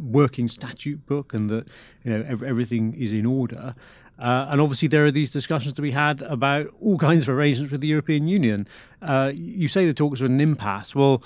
working 0.00 0.48
statute 0.48 1.04
book 1.06 1.34
and 1.34 1.50
that 1.50 1.66
you 2.04 2.12
know 2.12 2.24
everything 2.44 2.94
is 2.94 3.12
in 3.12 3.26
order. 3.26 3.74
Uh, 4.18 4.48
and 4.50 4.60
obviously, 4.60 4.86
there 4.86 5.04
are 5.06 5.10
these 5.10 5.30
discussions 5.30 5.72
to 5.74 5.82
be 5.82 5.92
had 5.92 6.20
about 6.22 6.66
all 6.80 6.98
kinds 6.98 7.24
of 7.26 7.34
arrangements 7.34 7.72
with 7.72 7.80
the 7.80 7.88
European 7.88 8.28
Union. 8.28 8.68
Uh, 9.00 9.32
you 9.34 9.66
say 9.66 9.86
the 9.86 9.94
talks 9.94 10.20
are 10.20 10.26
an 10.26 10.40
impasse. 10.40 10.94
Well, 10.94 11.22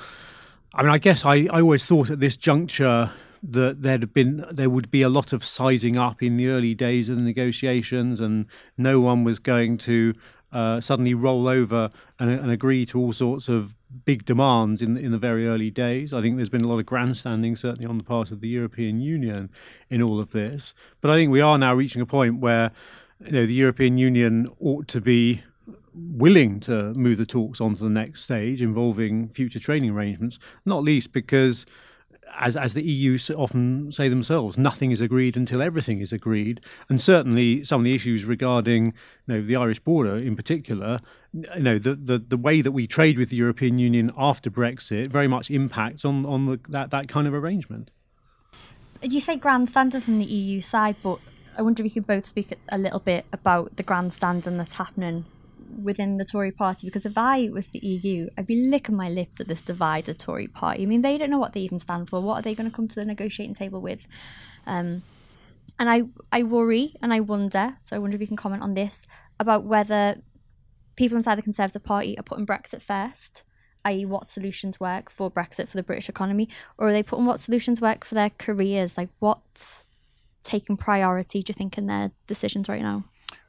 I 0.72 0.82
mean, 0.82 0.92
I 0.92 0.98
guess 0.98 1.24
I, 1.24 1.48
I 1.52 1.60
always 1.60 1.84
thought 1.84 2.08
at 2.10 2.20
this 2.20 2.36
juncture 2.36 3.12
that 3.50 3.82
there'd 3.82 4.14
been 4.14 4.44
there 4.50 4.70
would 4.70 4.90
be 4.90 5.02
a 5.02 5.08
lot 5.08 5.32
of 5.32 5.44
sizing 5.44 5.96
up 5.96 6.22
in 6.22 6.36
the 6.36 6.48
early 6.48 6.74
days 6.74 7.08
of 7.08 7.16
the 7.16 7.22
negotiations, 7.22 8.20
and 8.20 8.46
no 8.78 9.00
one 9.00 9.22
was 9.22 9.38
going 9.38 9.76
to 9.78 10.14
uh, 10.52 10.80
suddenly 10.80 11.14
roll 11.14 11.48
over 11.48 11.90
and, 12.18 12.30
and, 12.30 12.50
agree 12.50 12.86
to 12.86 12.98
all 12.98 13.12
sorts 13.12 13.48
of 13.48 13.74
big 14.04 14.24
demands 14.24 14.80
in 14.80 14.96
in 14.96 15.10
the 15.10 15.18
very 15.18 15.46
early 15.46 15.70
days. 15.70 16.14
I 16.14 16.22
think 16.22 16.36
there's 16.36 16.48
been 16.48 16.64
a 16.64 16.68
lot 16.68 16.78
of 16.78 16.86
grandstanding, 16.86 17.56
certainly 17.56 17.86
on 17.86 17.98
the 17.98 18.04
part 18.04 18.30
of 18.30 18.40
the 18.40 18.48
European 18.48 19.00
Union, 19.00 19.50
in 19.90 20.00
all 20.00 20.20
of 20.20 20.30
this. 20.30 20.74
But 21.00 21.10
I 21.10 21.16
think 21.16 21.30
we 21.30 21.40
are 21.40 21.58
now 21.58 21.74
reaching 21.74 22.00
a 22.00 22.06
point 22.06 22.40
where 22.40 22.70
you 23.24 23.32
know 23.32 23.46
the 23.46 23.54
European 23.54 23.98
Union 23.98 24.48
ought 24.60 24.88
to 24.88 25.00
be 25.00 25.42
willing 25.94 26.60
to 26.60 26.92
move 26.94 27.18
the 27.18 27.26
talks 27.26 27.60
on 27.60 27.74
to 27.76 27.84
the 27.84 27.90
next 27.90 28.22
stage 28.22 28.62
involving 28.62 29.28
future 29.28 29.60
trading 29.60 29.90
arrangements, 29.90 30.38
not 30.64 30.82
least 30.82 31.12
because 31.12 31.66
as, 32.38 32.56
as 32.56 32.74
the 32.74 32.82
EU 32.82 33.18
often 33.36 33.90
say 33.92 34.08
themselves, 34.08 34.58
nothing 34.58 34.90
is 34.90 35.00
agreed 35.00 35.36
until 35.36 35.62
everything 35.62 36.00
is 36.00 36.12
agreed. 36.12 36.60
And 36.88 37.00
certainly, 37.00 37.64
some 37.64 37.80
of 37.80 37.84
the 37.84 37.94
issues 37.94 38.24
regarding 38.24 38.86
you 39.26 39.34
know, 39.34 39.42
the 39.42 39.56
Irish 39.56 39.80
border, 39.80 40.16
in 40.16 40.36
particular, 40.36 41.00
you 41.32 41.62
know, 41.62 41.78
the, 41.78 41.94
the, 41.94 42.18
the 42.18 42.36
way 42.36 42.60
that 42.60 42.72
we 42.72 42.86
trade 42.86 43.18
with 43.18 43.30
the 43.30 43.36
European 43.36 43.78
Union 43.78 44.12
after 44.16 44.50
Brexit 44.50 45.08
very 45.08 45.28
much 45.28 45.50
impacts 45.50 46.04
on 46.04 46.24
on 46.26 46.46
the, 46.46 46.60
that 46.68 46.90
that 46.90 47.08
kind 47.08 47.26
of 47.26 47.34
arrangement. 47.34 47.90
You 49.02 49.20
say 49.20 49.36
grandstanding 49.36 50.00
from 50.00 50.18
the 50.18 50.24
EU 50.24 50.60
side, 50.60 50.96
but 51.02 51.18
I 51.58 51.62
wonder 51.62 51.82
if 51.82 51.94
you 51.94 52.00
could 52.00 52.06
both 52.06 52.26
speak 52.26 52.56
a 52.68 52.78
little 52.78 53.00
bit 53.00 53.26
about 53.32 53.76
the 53.76 53.82
grandstanding 53.82 54.56
that's 54.56 54.74
happening 54.74 55.26
within 55.82 56.16
the 56.16 56.24
Tory 56.24 56.52
party 56.52 56.86
because 56.86 57.06
if 57.06 57.16
I 57.16 57.48
was 57.52 57.68
the 57.68 57.78
EU, 57.80 58.28
I'd 58.36 58.46
be 58.46 58.68
licking 58.68 58.96
my 58.96 59.08
lips 59.08 59.40
at 59.40 59.48
this 59.48 59.62
divided 59.62 60.18
Tory 60.18 60.46
party. 60.46 60.82
I 60.82 60.86
mean, 60.86 61.02
they 61.02 61.18
don't 61.18 61.30
know 61.30 61.38
what 61.38 61.52
they 61.52 61.60
even 61.60 61.78
stand 61.78 62.08
for. 62.08 62.20
What 62.20 62.38
are 62.38 62.42
they 62.42 62.54
going 62.54 62.70
to 62.70 62.74
come 62.74 62.88
to 62.88 62.94
the 62.94 63.04
negotiating 63.04 63.54
table 63.54 63.80
with? 63.80 64.06
Um, 64.66 65.02
and 65.78 65.90
I, 65.90 66.04
I 66.30 66.42
worry 66.42 66.94
and 67.02 67.12
I 67.12 67.20
wonder, 67.20 67.76
so 67.80 67.96
I 67.96 67.98
wonder 67.98 68.14
if 68.14 68.20
you 68.20 68.26
can 68.26 68.36
comment 68.36 68.62
on 68.62 68.74
this, 68.74 69.06
about 69.40 69.64
whether 69.64 70.16
people 70.96 71.16
inside 71.16 71.36
the 71.36 71.42
Conservative 71.42 71.82
Party 71.82 72.16
are 72.18 72.22
putting 72.22 72.46
Brexit 72.46 72.80
first, 72.80 73.42
i.e., 73.84 74.04
what 74.04 74.28
solutions 74.28 74.78
work 74.78 75.10
for 75.10 75.30
Brexit 75.30 75.68
for 75.68 75.76
the 75.76 75.82
British 75.82 76.08
economy, 76.08 76.48
or 76.78 76.88
are 76.88 76.92
they 76.92 77.02
putting 77.02 77.26
what 77.26 77.40
solutions 77.40 77.80
work 77.80 78.04
for 78.04 78.14
their 78.14 78.30
careers? 78.30 78.96
Like, 78.96 79.10
what's 79.18 79.82
taking 80.42 80.76
priority, 80.76 81.42
do 81.42 81.50
you 81.50 81.54
think, 81.54 81.76
in 81.76 81.86
their 81.86 82.12
decisions 82.26 82.68
right 82.68 82.82
now? 82.82 83.04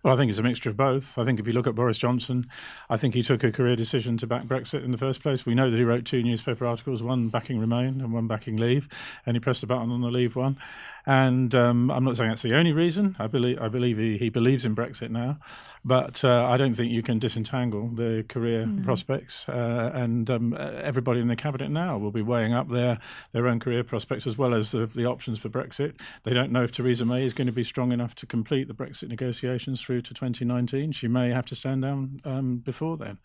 Well, 0.06 0.14
I 0.14 0.18
think 0.18 0.30
it's 0.30 0.38
a 0.38 0.44
mixture 0.44 0.70
of 0.70 0.78
both. 0.78 1.18
I 1.18 1.24
think 1.24 1.40
if 1.40 1.48
you 1.48 1.54
look 1.54 1.66
at 1.66 1.74
Boris 1.74 1.98
Johnson, 1.98 2.48
I 2.92 2.96
think 2.96 3.16
he 3.16 3.24
took 3.24 3.44
a 3.44 3.52
career 3.52 3.76
decision 3.76 4.18
to 4.18 4.28
back 4.28 4.44
Brexit 4.44 4.86
in 4.86 4.92
the 4.92 5.00
first 5.00 5.20
place. 5.20 5.48
We 5.48 5.56
know 5.56 5.72
that 5.72 5.78
he 5.78 5.84
wrote 5.84 6.06
two 6.06 6.22
newspaper 6.22 6.64
articles, 6.64 7.02
one 7.02 7.30
backing 7.30 7.58
Remain 7.58 8.02
and 8.02 8.14
one 8.14 8.28
backing 8.28 8.58
Leave, 8.58 8.88
and 9.26 9.36
he 9.36 9.40
pressed 9.40 9.62
the 9.62 9.68
button 9.68 9.90
on 9.90 10.02
the 10.02 10.12
Leave 10.12 10.36
one. 10.36 10.60
And 11.08 11.54
um, 11.54 11.92
I'm 11.92 12.04
not 12.04 12.18
saying 12.18 12.30
that's 12.30 12.42
the 12.42 12.56
only 12.56 12.72
reason. 12.72 13.16
I 13.20 13.28
believe 13.28 13.62
I 13.62 13.68
believe 13.68 13.98
he, 13.98 14.18
he 14.18 14.30
believes 14.30 14.66
in 14.66 14.76
Brexit 14.76 15.12
now, 15.12 15.38
but 15.84 16.24
uh, 16.24 16.48
I 16.50 16.58
don't 16.58 16.74
think 16.74 16.92
you 16.92 17.04
can 17.04 17.20
disentangle 17.20 17.90
the 17.90 18.26
career 18.28 18.66
mm. 18.66 18.84
prospects. 18.84 19.48
Uh, 19.48 19.92
and 19.94 20.28
um, 20.32 20.58
everybody 20.58 21.20
in 21.20 21.28
the 21.28 21.36
cabinet 21.36 21.70
now 21.70 21.98
will 22.00 22.12
be 22.12 22.24
weighing 22.24 22.54
up 22.54 22.70
their 22.70 22.98
their 23.34 23.48
own 23.48 23.60
career 23.60 23.84
prospects 23.84 24.26
as 24.26 24.38
well 24.38 24.56
as 24.56 24.72
the, 24.72 24.88
the 24.88 25.06
options 25.06 25.38
for 25.38 25.50
Brexit. 25.50 25.94
They 26.24 26.34
don't 26.34 26.52
know 26.52 26.64
if 26.64 26.72
Theresa 26.72 27.06
May 27.06 27.24
is 27.24 27.34
going 27.34 27.48
to 27.48 27.54
be 27.54 27.64
strong 27.64 27.92
enough 27.92 28.16
to 28.16 28.26
complete 28.26 28.68
the 28.68 28.74
Brexit 28.74 29.10
negotiations 29.10 29.82
through 29.82 29.95
to 30.02 30.14
2019. 30.14 30.92
She 30.92 31.08
may 31.08 31.30
have 31.30 31.46
to 31.48 31.56
stand 31.56 31.82
down 31.82 32.22
um, 32.26 32.58
before 32.58 32.98
then. 32.98 33.20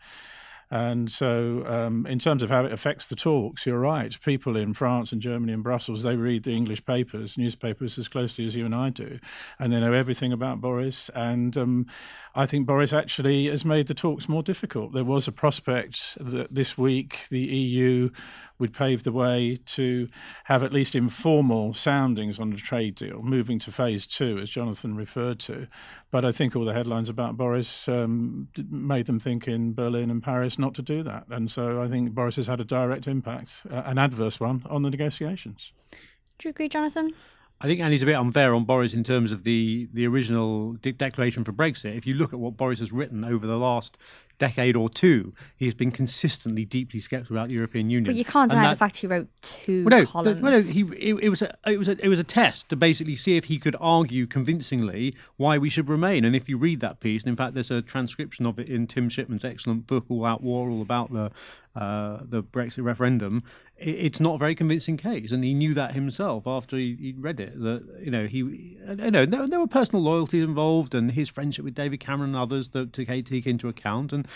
And 0.70 1.10
so, 1.10 1.64
um, 1.66 2.06
in 2.06 2.20
terms 2.20 2.44
of 2.44 2.50
how 2.50 2.64
it 2.64 2.72
affects 2.72 3.06
the 3.06 3.16
talks, 3.16 3.66
you're 3.66 3.80
right. 3.80 4.16
People 4.22 4.56
in 4.56 4.72
France 4.72 5.10
and 5.10 5.20
Germany 5.20 5.52
and 5.52 5.64
Brussels, 5.64 6.04
they 6.04 6.14
read 6.14 6.44
the 6.44 6.54
English 6.54 6.84
papers, 6.84 7.36
newspapers, 7.36 7.98
as 7.98 8.06
closely 8.06 8.46
as 8.46 8.54
you 8.54 8.64
and 8.66 8.74
I 8.74 8.90
do, 8.90 9.18
and 9.58 9.72
they 9.72 9.80
know 9.80 9.92
everything 9.92 10.32
about 10.32 10.60
Boris. 10.60 11.10
And 11.12 11.56
um, 11.58 11.86
I 12.36 12.46
think 12.46 12.68
Boris 12.68 12.92
actually 12.92 13.46
has 13.48 13.64
made 13.64 13.88
the 13.88 13.94
talks 13.94 14.28
more 14.28 14.44
difficult. 14.44 14.92
There 14.92 15.02
was 15.02 15.26
a 15.26 15.32
prospect 15.32 16.16
that 16.20 16.54
this 16.54 16.78
week 16.78 17.26
the 17.30 17.40
EU 17.40 18.10
would 18.60 18.72
pave 18.72 19.02
the 19.02 19.10
way 19.10 19.56
to 19.64 20.08
have 20.44 20.62
at 20.62 20.72
least 20.72 20.94
informal 20.94 21.74
soundings 21.74 22.38
on 22.38 22.52
a 22.52 22.56
trade 22.56 22.94
deal, 22.94 23.22
moving 23.22 23.58
to 23.58 23.72
phase 23.72 24.06
two, 24.06 24.38
as 24.38 24.50
Jonathan 24.50 24.94
referred 24.94 25.40
to. 25.40 25.66
But 26.12 26.24
I 26.24 26.30
think 26.30 26.54
all 26.54 26.64
the 26.64 26.74
headlines 26.74 27.08
about 27.08 27.36
Boris 27.36 27.88
um, 27.88 28.48
made 28.70 29.06
them 29.06 29.18
think 29.18 29.48
in 29.48 29.72
Berlin 29.72 30.10
and 30.10 30.22
Paris 30.22 30.58
not 30.60 30.74
to 30.74 30.82
do 30.82 31.02
that. 31.02 31.24
And 31.30 31.50
so 31.50 31.82
I 31.82 31.88
think 31.88 32.12
Boris 32.12 32.36
has 32.36 32.46
had 32.46 32.60
a 32.60 32.64
direct 32.64 33.06
impact, 33.06 33.62
uh, 33.70 33.82
an 33.84 33.98
adverse 33.98 34.38
one, 34.38 34.62
on 34.68 34.82
the 34.82 34.90
negotiations. 34.90 35.72
Do 36.38 36.48
you 36.48 36.50
agree, 36.50 36.68
Jonathan? 36.68 37.12
I 37.62 37.66
think 37.66 37.80
Andy's 37.80 38.02
a 38.02 38.06
bit 38.06 38.14
unfair 38.14 38.54
on 38.54 38.64
Boris 38.64 38.94
in 38.94 39.04
terms 39.04 39.32
of 39.32 39.44
the, 39.44 39.86
the 39.92 40.06
original 40.06 40.72
de- 40.74 40.92
declaration 40.92 41.44
for 41.44 41.52
Brexit. 41.52 41.94
If 41.94 42.06
you 42.06 42.14
look 42.14 42.32
at 42.32 42.38
what 42.38 42.56
Boris 42.56 42.80
has 42.80 42.90
written 42.90 43.22
over 43.22 43.46
the 43.46 43.58
last 43.58 43.98
decade 44.38 44.76
or 44.76 44.88
two, 44.88 45.34
he's 45.58 45.74
been 45.74 45.90
consistently 45.90 46.64
deeply 46.64 47.00
sceptical 47.00 47.36
about 47.36 47.48
the 47.48 47.54
European 47.54 47.90
Union. 47.90 48.14
But 48.14 48.16
you 48.16 48.24
can't 48.24 48.48
deny 48.48 48.62
that, 48.62 48.70
the 48.70 48.78
fact 48.78 48.96
he 48.96 49.06
wrote 49.06 49.28
two 49.42 49.84
well, 49.84 50.00
no, 50.00 50.06
columns. 50.06 50.38
The, 50.38 50.42
well, 50.42 50.52
no, 50.52 50.62
he, 50.62 50.80
it, 50.96 51.14
it, 51.24 51.28
was 51.28 51.42
a, 51.42 51.54
it 51.66 51.78
was 51.78 51.88
a, 51.88 52.02
it 52.02 52.08
was 52.08 52.18
a 52.18 52.24
test 52.24 52.70
to 52.70 52.76
basically 52.76 53.16
see 53.16 53.36
if 53.36 53.44
he 53.44 53.58
could 53.58 53.76
argue 53.78 54.26
convincingly 54.26 55.14
why 55.36 55.58
we 55.58 55.68
should 55.68 55.90
remain. 55.90 56.24
And 56.24 56.34
if 56.34 56.48
you 56.48 56.56
read 56.56 56.80
that 56.80 57.00
piece, 57.00 57.22
and 57.22 57.28
in 57.28 57.36
fact, 57.36 57.52
there's 57.52 57.70
a 57.70 57.82
transcription 57.82 58.46
of 58.46 58.58
it 58.58 58.70
in 58.70 58.86
Tim 58.86 59.10
Shipman's 59.10 59.44
excellent 59.44 59.86
book, 59.86 60.06
All 60.08 60.24
Out 60.24 60.42
War, 60.42 60.70
all 60.70 60.80
about 60.80 61.12
the 61.12 61.30
uh, 61.76 62.18
the 62.22 62.42
Brexit 62.42 62.84
referendum, 62.84 63.44
it's 63.76 64.20
not 64.20 64.34
a 64.34 64.38
very 64.38 64.54
convincing 64.54 64.96
case, 64.96 65.32
and 65.32 65.42
he 65.42 65.54
knew 65.54 65.72
that 65.72 65.94
himself 65.94 66.46
after 66.46 66.76
he, 66.76 66.96
he 67.00 67.14
read 67.16 67.40
it. 67.40 67.58
That 67.62 68.00
you 68.02 68.10
know 68.10 68.26
he, 68.26 68.38
you 68.38 69.10
know, 69.10 69.24
there, 69.24 69.46
there, 69.46 69.60
were 69.60 69.66
personal 69.66 70.02
loyalties 70.02 70.44
involved, 70.44 70.94
and 70.94 71.12
his 71.12 71.28
friendship 71.28 71.64
with 71.64 71.74
David 71.74 72.00
Cameron 72.00 72.30
and 72.30 72.42
others 72.42 72.70
that 72.70 72.92
to 72.92 73.04
take 73.04 73.46
into 73.46 73.68
account. 73.68 74.12
And 74.12 74.28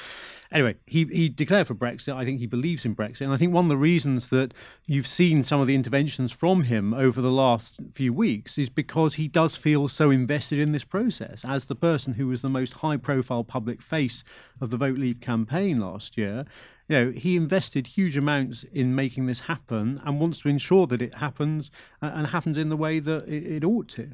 anyway, 0.51 0.77
he 0.87 1.05
he 1.07 1.29
declared 1.29 1.67
for 1.67 1.75
Brexit. 1.75 2.17
I 2.17 2.25
think 2.25 2.39
he 2.39 2.47
believes 2.47 2.85
in 2.85 2.95
Brexit, 2.95 3.23
and 3.23 3.33
I 3.33 3.37
think 3.37 3.53
one 3.53 3.67
of 3.67 3.71
the 3.71 3.77
reasons 3.77 4.29
that 4.29 4.55
you've 4.87 5.07
seen 5.07 5.43
some 5.43 5.61
of 5.61 5.67
the 5.67 5.75
interventions 5.75 6.33
from 6.33 6.63
him 6.63 6.95
over 6.95 7.21
the 7.21 7.33
last 7.33 7.81
few 7.93 8.13
weeks 8.13 8.57
is 8.57 8.71
because 8.71 9.15
he 9.15 9.29
does 9.29 9.57
feel 9.57 9.89
so 9.89 10.11
invested 10.11 10.59
in 10.59 10.73
this 10.73 10.85
process 10.85 11.45
as 11.45 11.67
the 11.67 11.75
person 11.75 12.15
who 12.15 12.29
was 12.29 12.41
the 12.41 12.49
most 12.49 12.75
high-profile 12.75 13.45
public 13.45 13.83
face 13.83 14.25
of 14.61 14.71
the 14.71 14.77
Vote 14.77 14.97
Leave 14.97 15.21
campaign 15.21 15.81
last 15.81 16.17
year 16.17 16.47
you 16.89 16.97
know, 16.97 17.11
he 17.13 17.37
invested 17.37 17.87
huge 17.87 18.17
amounts 18.17 18.65
in 18.65 18.95
making 18.95 19.27
this 19.27 19.41
happen 19.41 20.01
and 20.05 20.21
wants 20.21 20.41
to 20.43 20.49
ensure 20.49 20.87
that 20.89 21.01
it 21.01 21.15
happens 21.15 21.71
uh, 22.03 22.11
and 22.15 22.27
happens 22.29 22.59
in 22.59 22.69
the 22.69 22.77
way 22.77 23.01
that 23.01 23.27
it, 23.27 23.57
it, 23.57 23.65
ought 23.65 23.89
to. 23.91 24.11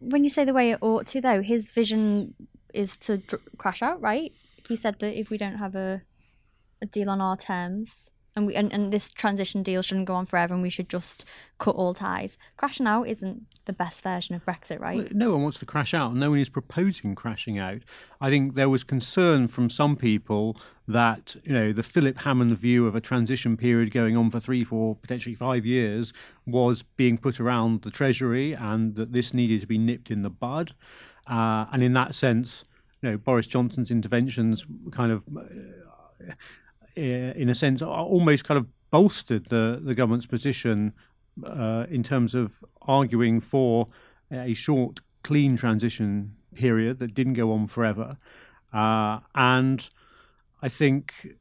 When 0.00 0.24
you 0.24 0.30
say 0.30 0.44
the 0.44 0.52
way 0.52 0.72
it 0.72 0.78
ought 0.80 1.06
to, 1.08 1.20
though, 1.20 1.42
his 1.42 1.70
vision 1.70 2.34
is 2.72 2.96
to 2.98 3.18
dr- 3.18 3.42
crash 3.56 3.82
out, 3.82 4.00
right? 4.00 4.32
He 4.68 4.76
said 4.76 4.98
that 4.98 5.18
if 5.18 5.30
we 5.30 5.38
don't 5.38 5.58
have 5.58 5.76
a, 5.76 6.02
a 6.82 6.86
deal 6.86 7.08
on 7.08 7.20
our 7.20 7.36
terms, 7.36 8.10
and 8.36 8.46
we 8.46 8.54
and, 8.54 8.72
and 8.72 8.92
this 8.92 9.10
transition 9.10 9.62
deal 9.62 9.82
shouldn't 9.82 10.06
go 10.06 10.14
on 10.14 10.26
forever 10.26 10.54
and 10.54 10.62
we 10.62 10.70
should 10.70 10.88
just 10.88 11.24
cut 11.58 11.76
all 11.76 11.94
ties. 11.94 12.36
Crashing 12.56 12.86
out 12.86 13.08
isn't 13.08 13.46
the 13.66 13.72
best 13.72 14.02
version 14.02 14.34
of 14.34 14.44
Brexit, 14.44 14.80
right? 14.80 14.98
Well, 14.98 15.08
no 15.12 15.32
one 15.32 15.42
wants 15.42 15.58
to 15.60 15.66
crash 15.66 15.94
out. 15.94 16.14
No 16.14 16.30
one 16.30 16.38
is 16.38 16.48
proposing 16.48 17.14
crashing 17.14 17.58
out. 17.58 17.82
I 18.20 18.30
think 18.30 18.54
there 18.54 18.68
was 18.68 18.84
concern 18.84 19.48
from 19.48 19.70
some 19.70 19.96
people 19.96 20.56
that 20.86 21.36
you 21.44 21.52
know 21.52 21.72
the 21.72 21.82
Philip 21.82 22.22
Hammond 22.22 22.58
view 22.58 22.86
of 22.86 22.94
a 22.94 23.00
transition 23.00 23.56
period 23.56 23.92
going 23.92 24.16
on 24.16 24.30
for 24.30 24.40
three, 24.40 24.64
four, 24.64 24.96
potentially 24.96 25.34
five 25.34 25.64
years 25.64 26.12
was 26.46 26.82
being 26.82 27.18
put 27.18 27.40
around 27.40 27.82
the 27.82 27.90
Treasury, 27.90 28.52
and 28.52 28.96
that 28.96 29.12
this 29.12 29.32
needed 29.32 29.60
to 29.60 29.66
be 29.66 29.78
nipped 29.78 30.10
in 30.10 30.22
the 30.22 30.30
bud. 30.30 30.72
Uh, 31.26 31.66
and 31.72 31.82
in 31.82 31.94
that 31.94 32.14
sense, 32.14 32.64
you 33.00 33.10
know, 33.10 33.16
Boris 33.16 33.46
Johnson's 33.46 33.90
interventions 33.90 34.66
kind 34.90 35.12
of. 35.12 35.24
Uh, 35.36 36.32
in 36.96 37.48
a 37.48 37.54
sense, 37.54 37.82
almost 37.82 38.44
kind 38.44 38.58
of 38.58 38.66
bolstered 38.90 39.46
the, 39.46 39.80
the 39.82 39.94
government's 39.94 40.26
position 40.26 40.92
uh, 41.44 41.86
in 41.88 42.02
terms 42.02 42.34
of 42.34 42.64
arguing 42.82 43.40
for 43.40 43.88
a 44.30 44.54
short, 44.54 45.00
clean 45.22 45.56
transition 45.56 46.36
period 46.54 46.98
that 47.00 47.14
didn't 47.14 47.34
go 47.34 47.52
on 47.52 47.66
forever. 47.66 48.16
Uh, 48.72 49.20
and 49.34 49.88
I 50.62 50.68
think, 50.68 51.36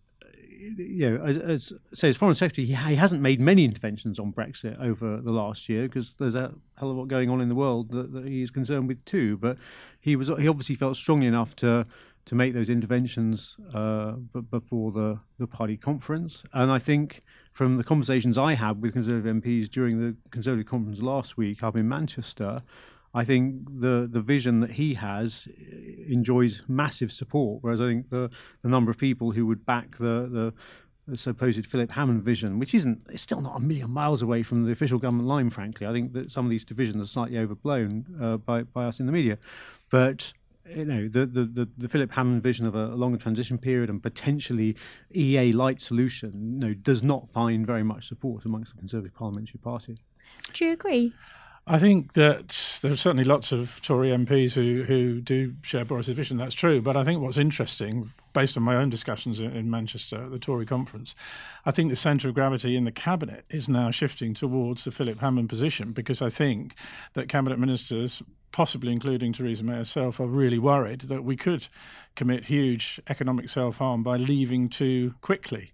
you 0.77 1.09
know, 1.09 1.23
as, 1.23 1.37
as 1.37 1.73
say 1.93 2.09
as 2.09 2.17
foreign 2.17 2.35
secretary, 2.35 2.65
he, 2.65 2.73
he, 2.73 2.95
hasn't 2.95 3.21
made 3.21 3.39
many 3.39 3.65
interventions 3.65 4.19
on 4.19 4.31
Brexit 4.31 4.79
over 4.81 5.17
the 5.17 5.31
last 5.31 5.67
year 5.67 5.83
because 5.83 6.13
there's 6.15 6.35
a 6.35 6.53
hell 6.77 6.89
of 6.89 6.97
a 6.97 6.99
lot 6.99 7.07
going 7.07 7.29
on 7.29 7.41
in 7.41 7.49
the 7.49 7.55
world 7.55 7.91
that, 7.91 8.13
that 8.13 8.27
he 8.27 8.41
is 8.41 8.51
concerned 8.51 8.87
with 8.87 9.03
too. 9.05 9.37
But 9.37 9.57
he 9.99 10.15
was 10.15 10.27
he 10.27 10.47
obviously 10.47 10.75
felt 10.75 10.95
strongly 10.95 11.27
enough 11.27 11.55
to 11.57 11.85
to 12.25 12.35
make 12.35 12.53
those 12.53 12.69
interventions 12.69 13.57
uh, 13.73 14.13
b- 14.13 14.41
before 14.41 14.91
the, 14.91 15.19
the 15.39 15.47
party 15.47 15.77
conference. 15.77 16.43
And 16.53 16.71
I 16.71 16.77
think 16.77 17.21
from 17.51 17.77
the 17.77 17.83
conversations 17.83 18.37
I 18.37 18.53
had 18.53 18.81
with 18.81 18.93
Conservative 18.93 19.35
MPs 19.35 19.69
during 19.69 19.99
the 19.99 20.15
Conservative 20.31 20.65
conference 20.65 21.01
last 21.01 21.37
week 21.37 21.63
up 21.63 21.75
in 21.75 21.87
Manchester, 21.87 22.63
I 23.15 23.23
think 23.23 23.67
the 23.79 24.09
the 24.11 24.21
vision 24.21 24.61
that 24.61 24.71
he 24.71 24.95
has 24.95 25.47
enjoys 26.07 26.63
massive 26.67 27.11
support. 27.11 27.61
Whereas 27.61 27.79
I 27.79 27.87
think 27.87 28.09
the, 28.09 28.31
the 28.63 28.69
number 28.69 28.89
of 28.89 28.97
people 28.97 29.31
who 29.31 29.45
would 29.45 29.65
back 29.65 29.97
the, 29.97 30.27
the 30.31 30.53
the 31.07 31.17
supposed 31.17 31.65
Philip 31.65 31.91
Hammond 31.91 32.23
vision, 32.23 32.59
which 32.59 32.73
isn't, 32.73 33.03
it's 33.09 33.21
still 33.21 33.41
not 33.41 33.57
a 33.57 33.59
million 33.59 33.91
miles 33.91 34.21
away 34.21 34.41
from 34.41 34.63
the 34.63 34.71
official 34.71 34.99
government 34.99 35.27
line, 35.27 35.49
frankly. 35.49 35.85
I 35.85 35.91
think 35.91 36.13
that 36.13 36.31
some 36.31 36.45
of 36.45 36.49
these 36.49 36.63
divisions 36.63 37.03
are 37.03 37.07
slightly 37.07 37.37
overblown 37.37 38.05
uh, 38.21 38.37
by, 38.37 38.63
by 38.63 38.85
us 38.85 38.99
in 38.99 39.05
the 39.05 39.11
media. 39.11 39.37
But 39.89 40.31
you 40.69 40.85
know 40.85 41.07
the, 41.07 41.25
the, 41.25 41.45
the, 41.45 41.69
the, 41.77 41.89
Philip 41.89 42.11
Hammond 42.11 42.41
vision 42.41 42.65
of 42.65 42.75
a, 42.75 42.87
longer 42.87 43.17
transition 43.17 43.57
period 43.57 43.89
and 43.89 44.01
potentially 44.01 44.75
EA 45.13 45.51
light 45.51 45.81
solution 45.81 46.59
you 46.61 46.67
know, 46.67 46.73
does 46.73 47.03
not 47.03 47.29
find 47.31 47.67
very 47.67 47.83
much 47.83 48.07
support 48.07 48.45
amongst 48.45 48.73
the 48.73 48.79
Conservative 48.79 49.13
Parliamentary 49.13 49.59
Party. 49.59 49.97
Do 50.53 50.65
you 50.65 50.71
agree? 50.71 51.13
I 51.65 51.79
think 51.79 52.13
that 52.13 52.79
there 52.81 52.91
are 52.91 52.97
certainly 52.97 53.23
lots 53.23 53.53
of 53.53 53.81
Tory 53.81 54.09
MPs 54.09 54.53
who, 54.53 54.83
who 54.83 55.21
do 55.21 55.55
share 55.61 55.85
Boris's 55.85 56.13
vision. 56.13 56.35
That's 56.35 56.55
true. 56.55 56.81
But 56.81 56.97
I 56.97 57.05
think 57.05 57.21
what's 57.21 57.37
interesting, 57.37 58.11
based 58.33 58.57
on 58.57 58.63
my 58.63 58.75
own 58.75 58.89
discussions 58.89 59.39
in, 59.39 59.55
in 59.55 59.71
Manchester 59.71 60.25
at 60.25 60.31
the 60.31 60.39
Tory 60.39 60.65
conference, 60.65 61.15
I 61.65 61.71
think 61.71 61.89
the 61.89 61.95
centre 61.95 62.27
of 62.27 62.33
gravity 62.33 62.75
in 62.75 62.83
the 62.83 62.91
cabinet 62.91 63.45
is 63.49 63.69
now 63.69 63.91
shifting 63.91 64.33
towards 64.33 64.83
the 64.83 64.91
Philip 64.91 65.19
Hammond 65.19 65.47
position 65.47 65.93
because 65.93 66.21
I 66.21 66.29
think 66.29 66.75
that 67.13 67.29
cabinet 67.29 67.57
ministers, 67.57 68.21
possibly 68.53 68.93
including 68.93 69.33
Theresa 69.33 69.63
May 69.63 69.75
herself, 69.75 70.21
are 70.21 70.27
really 70.27 70.59
worried 70.59 71.01
that 71.01 71.25
we 71.25 71.35
could 71.35 71.67
commit 72.15 72.45
huge 72.45 73.01
economic 73.09 73.49
self 73.49 73.77
harm 73.77 74.03
by 74.03 74.15
leaving 74.15 74.69
too 74.69 75.15
quickly. 75.19 75.73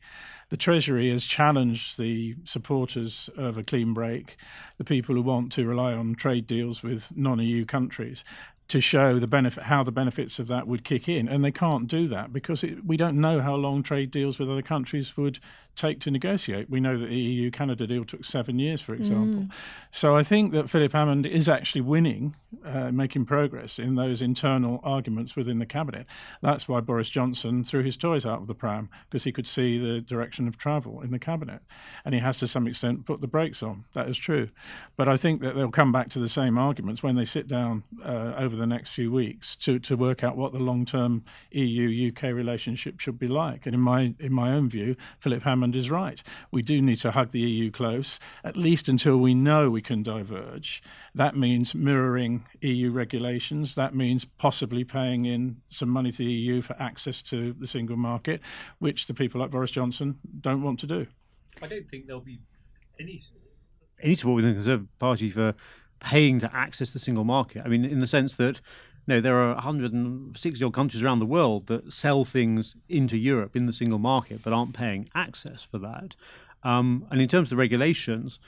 The 0.50 0.58
Treasury 0.58 1.12
has 1.12 1.26
challenged 1.26 2.00
the 2.00 2.36
supporters 2.44 3.30
of 3.38 3.56
a 3.60 3.64
clean 3.64 3.94
break, 3.94 4.36
the 4.80 4.84
people 4.84 5.14
who 5.14 5.22
want 5.22 5.52
to 5.52 5.68
rely 5.68 5.94
on 5.94 6.16
trade 6.16 6.48
deals 6.48 6.82
with 6.82 7.16
non 7.16 7.40
EU 7.40 7.66
countries, 7.66 8.24
to 8.70 8.80
show 8.80 9.18
the 9.18 9.28
benefit, 9.28 9.64
how 9.64 9.84
the 9.84 9.92
benefits 9.92 10.38
of 10.38 10.48
that 10.48 10.68
would 10.68 10.84
kick 10.84 11.10
in, 11.10 11.28
and 11.28 11.44
they 11.44 11.52
can't 11.52 11.88
do 11.88 12.08
that 12.08 12.32
because 12.32 12.64
it, 12.64 12.86
we 12.86 12.96
don't 12.96 13.20
know 13.20 13.42
how 13.42 13.56
long 13.56 13.82
trade 13.82 14.12
deals 14.12 14.38
with 14.38 14.50
other 14.50 14.62
countries 14.62 15.18
would 15.18 15.40
take 15.76 16.00
to 16.02 16.12
negotiate. 16.12 16.70
We 16.70 16.80
know 16.80 16.98
that 16.98 17.10
the 17.10 17.16
EU 17.16 17.52
Canada 17.52 17.88
deal 17.88 18.06
took 18.06 18.26
seven 18.26 18.60
years, 18.60 18.82
for 18.82 18.94
example. 18.94 19.44
Mm. 19.44 19.52
So 19.92 20.16
I 20.16 20.24
think 20.24 20.52
that 20.52 20.70
Philip 20.70 20.92
Hammond 20.92 21.26
is 21.26 21.48
actually 21.48 21.82
winning, 21.82 22.36
uh, 22.64 22.92
making 22.92 23.26
progress 23.26 23.80
in 23.80 23.96
those 23.96 24.22
internal 24.22 24.82
arguments 24.84 25.36
within 25.36 25.60
the 25.60 25.66
cabinet. 25.66 26.06
That's 26.42 26.68
why 26.68 26.82
Boris 26.82 27.10
Johnson 27.10 27.64
threw 27.64 27.82
his 27.82 27.98
toys 27.98 28.26
out 28.26 28.42
of 28.42 28.48
the 28.48 28.54
pram 28.54 28.90
because 29.10 29.24
he 29.24 29.32
could 29.32 29.48
see 29.48 29.78
the 29.80 30.02
direction 30.02 30.48
of 30.48 30.58
travel 30.58 31.02
in 31.02 31.12
the 31.12 31.20
cabinet, 31.20 31.62
and 32.06 32.14
he 32.14 32.20
has 32.20 32.38
to 32.40 32.48
some 32.48 32.68
extent 32.68 33.06
put 33.06 33.22
the 33.22 33.28
brakes 33.28 33.64
on. 33.64 33.86
That 33.94 34.10
is 34.10 34.18
true, 34.18 34.50
but 34.96 35.08
I 35.08 35.18
think 35.18 35.42
that 35.42 35.56
they'll 35.56 35.72
come 35.72 35.92
back 35.92 36.10
to 36.10 36.20
the 36.20 36.30
same 36.30 36.58
arguments 36.58 37.02
when 37.02 37.16
they 37.16 37.26
sit 37.26 37.48
down 37.48 37.84
uh, 38.04 38.34
over 38.38 38.56
the 38.60 38.68
next 38.68 38.92
few 38.92 39.12
weeks 39.12 39.56
to, 39.58 39.80
to 39.80 39.96
work 39.96 40.24
out 40.24 40.38
what 40.38 40.54
the 40.54 40.60
long 40.60 40.86
term 40.86 41.24
EU 41.52 42.10
UK 42.10 42.24
relationship 42.24 43.00
should 43.00 43.18
be 43.18 43.28
like. 43.28 43.66
And 43.66 43.74
in 43.74 43.82
my 43.82 44.14
in 44.20 44.34
my 44.34 44.52
own 44.52 44.70
view, 44.70 44.96
Philip 45.20 45.44
Hammond 45.44 45.76
is 45.76 45.90
right. 45.90 46.22
We 46.52 46.62
do 46.62 46.82
need 46.82 46.98
to 46.98 47.12
hug 47.12 47.32
the 47.32 47.40
EU 47.40 47.72
close, 47.72 48.20
at 48.44 48.58
least 48.58 48.88
until 48.88 49.18
we 49.18 49.34
know 49.34 49.70
we 49.70 49.82
can 49.82 50.04
diverge. 50.04 50.82
That 51.16 51.36
means 51.36 51.74
mirroring 51.74 52.46
EU 52.62 52.92
regulations. 52.92 53.76
That 53.76 53.96
means 53.96 54.26
possibly 54.26 54.84
paying 54.84 55.26
in 55.26 55.58
some 55.70 55.90
money 55.90 56.12
to 56.12 56.18
the 56.20 56.32
EU 56.32 56.62
for 56.62 56.76
access 56.80 57.22
to 57.24 57.54
the 57.54 57.68
single 57.68 57.98
market, 57.98 58.42
which 58.80 59.08
the 59.08 59.14
people 59.14 59.42
like 59.42 59.52
Boris 59.52 59.72
Johnson 59.72 60.20
don't 60.42 60.62
want 60.62 60.80
to 60.80 60.88
do. 60.88 61.08
I 61.62 61.68
don't 61.68 61.90
think 61.90 62.08
there'll 62.08 62.22
be 62.22 62.40
any 63.00 63.22
any 64.02 64.16
support 64.16 64.38
within 64.38 64.52
the 64.52 64.56
Conservative 64.56 65.00
Party 65.00 65.30
for 65.30 65.56
paying 66.00 66.40
to 66.40 66.56
access 66.56 66.92
the 66.92 67.00
single 67.00 67.24
market. 67.24 67.64
I 67.66 67.68
mean, 67.68 67.86
in 67.86 68.00
the 68.00 68.08
sense 68.08 68.36
that 68.38 68.62
you 69.08 69.16
know, 69.16 69.22
there 69.22 69.40
are 69.42 69.56
160 69.56 70.64
odd 70.64 70.74
countries 70.74 71.04
around 71.04 71.20
the 71.20 71.26
world 71.26 71.68
that 71.68 71.92
sell 71.92 72.26
things 72.26 72.76
into 72.88 73.18
Europe 73.18 73.56
in 73.56 73.66
the 73.66 73.74
single 73.74 74.00
market 74.00 74.42
but 74.44 74.54
aren't 74.54 74.74
paying 74.74 75.10
access 75.16 75.64
for 75.64 75.80
that. 75.80 76.16
Um, 76.64 77.06
and 77.10 77.22
in 77.22 77.28
terms 77.28 77.52
of 77.52 77.58
regulations, 77.58 78.40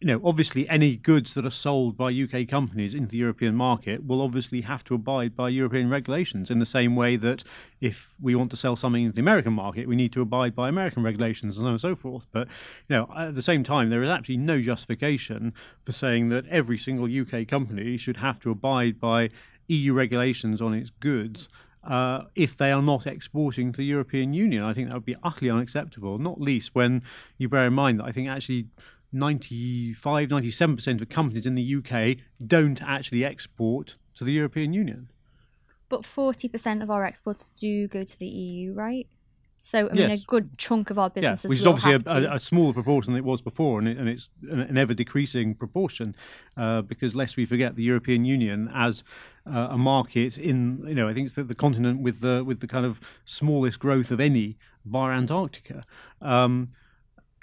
you 0.00 0.06
know, 0.06 0.20
obviously 0.24 0.66
any 0.70 0.96
goods 0.96 1.34
that 1.34 1.44
are 1.44 1.50
sold 1.50 1.94
by 1.94 2.10
UK 2.10 2.48
companies 2.48 2.94
into 2.94 3.10
the 3.10 3.18
European 3.18 3.54
market 3.54 4.06
will 4.06 4.22
obviously 4.22 4.62
have 4.62 4.82
to 4.84 4.94
abide 4.94 5.36
by 5.36 5.50
European 5.50 5.90
regulations 5.90 6.50
in 6.50 6.58
the 6.58 6.64
same 6.64 6.96
way 6.96 7.16
that 7.16 7.44
if 7.82 8.14
we 8.18 8.34
want 8.34 8.50
to 8.50 8.56
sell 8.56 8.76
something 8.76 9.04
into 9.04 9.16
the 9.16 9.20
American 9.20 9.52
market, 9.52 9.86
we 9.86 9.96
need 9.96 10.12
to 10.12 10.22
abide 10.22 10.54
by 10.54 10.70
American 10.70 11.02
regulations 11.02 11.58
and 11.58 11.64
so 11.64 11.66
on 11.66 11.72
and 11.72 11.80
so 11.80 11.94
forth. 11.94 12.26
But, 12.32 12.48
you 12.88 12.96
know, 12.96 13.12
at 13.14 13.34
the 13.34 13.42
same 13.42 13.62
time, 13.62 13.90
there 13.90 14.02
is 14.02 14.08
absolutely 14.08 14.42
no 14.42 14.62
justification 14.62 15.52
for 15.84 15.92
saying 15.92 16.30
that 16.30 16.46
every 16.46 16.78
single 16.78 17.04
UK 17.04 17.46
company 17.46 17.98
should 17.98 18.16
have 18.16 18.40
to 18.40 18.50
abide 18.50 18.98
by 18.98 19.28
EU 19.68 19.92
regulations 19.92 20.62
on 20.62 20.72
its 20.72 20.88
goods 20.88 21.50
uh, 21.84 22.24
if 22.34 22.56
they 22.56 22.72
are 22.72 22.82
not 22.82 23.06
exporting 23.06 23.70
to 23.72 23.78
the 23.78 23.84
European 23.84 24.32
Union. 24.32 24.62
I 24.62 24.72
think 24.72 24.88
that 24.88 24.94
would 24.94 25.04
be 25.04 25.16
utterly 25.22 25.50
unacceptable, 25.50 26.18
not 26.18 26.40
least 26.40 26.74
when 26.74 27.02
you 27.36 27.50
bear 27.50 27.66
in 27.66 27.74
mind 27.74 28.00
that 28.00 28.06
I 28.06 28.12
think 28.12 28.28
actually 28.28 28.66
95, 29.12 30.28
97% 30.28 31.00
of 31.00 31.08
companies 31.08 31.46
in 31.46 31.54
the 31.54 31.76
UK 31.76 32.18
don't 32.46 32.82
actually 32.82 33.24
export 33.24 33.96
to 34.16 34.24
the 34.24 34.32
European 34.32 34.72
Union. 34.72 35.10
But 35.88 36.02
40% 36.02 36.82
of 36.82 36.90
our 36.90 37.04
exports 37.04 37.50
do 37.50 37.88
go 37.88 38.04
to 38.04 38.18
the 38.18 38.26
EU, 38.26 38.72
right? 38.72 39.08
So, 39.62 39.90
I 39.90 39.92
mean, 39.92 40.10
yes. 40.10 40.22
a 40.22 40.26
good 40.26 40.56
chunk 40.56 40.88
of 40.88 40.98
our 40.98 41.10
businesses. 41.10 41.44
Yeah, 41.44 41.48
which 41.50 41.60
is 41.60 41.66
obviously 41.66 41.92
a, 41.94 42.30
a, 42.30 42.36
a, 42.36 42.38
smaller 42.38 42.72
proportion 42.72 43.12
than 43.12 43.18
it 43.18 43.26
was 43.26 43.42
before, 43.42 43.78
and, 43.78 43.86
it, 43.86 43.98
and 43.98 44.08
it's 44.08 44.30
an 44.50 44.78
ever 44.78 44.94
decreasing 44.94 45.54
proportion 45.54 46.16
uh, 46.56 46.80
because, 46.80 47.14
lest 47.14 47.36
we 47.36 47.44
forget, 47.44 47.76
the 47.76 47.82
European 47.82 48.24
Union 48.24 48.70
as 48.74 49.04
uh, 49.46 49.68
a 49.70 49.76
market 49.76 50.38
in, 50.38 50.82
you 50.86 50.94
know, 50.94 51.08
I 51.08 51.12
think 51.12 51.26
it's 51.26 51.34
the, 51.34 51.44
the, 51.44 51.54
continent 51.54 52.00
with 52.00 52.20
the 52.20 52.42
with 52.42 52.60
the 52.60 52.66
kind 52.66 52.86
of 52.86 53.00
smallest 53.26 53.78
growth 53.78 54.10
of 54.10 54.18
any 54.18 54.56
bar 54.84 55.12
Antarctica. 55.12 55.84
Um, 56.22 56.70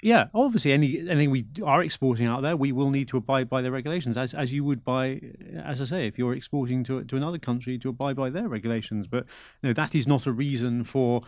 yeah, 0.02 0.28
obviously, 0.32 0.72
any 0.72 0.98
anything 1.00 1.30
we 1.30 1.46
are 1.64 1.82
exporting 1.82 2.26
out 2.26 2.42
there, 2.42 2.56
we 2.56 2.70
will 2.70 2.90
need 2.90 3.08
to 3.08 3.16
abide 3.16 3.48
by 3.48 3.62
their 3.62 3.72
regulations, 3.72 4.16
as 4.16 4.32
as 4.32 4.52
you 4.52 4.64
would 4.64 4.84
by, 4.84 5.20
as 5.64 5.80
I 5.80 5.86
say, 5.86 6.06
if 6.06 6.18
you're 6.18 6.34
exporting 6.34 6.84
to 6.84 7.02
to 7.04 7.16
another 7.16 7.38
country 7.38 7.78
to 7.78 7.88
abide 7.88 8.16
by 8.16 8.30
their 8.30 8.48
regulations. 8.48 9.06
But 9.08 9.26
that 9.62 9.94
is 9.94 10.06
not 10.06 10.26
a 10.26 10.32
reason 10.32 10.84
for 10.84 11.22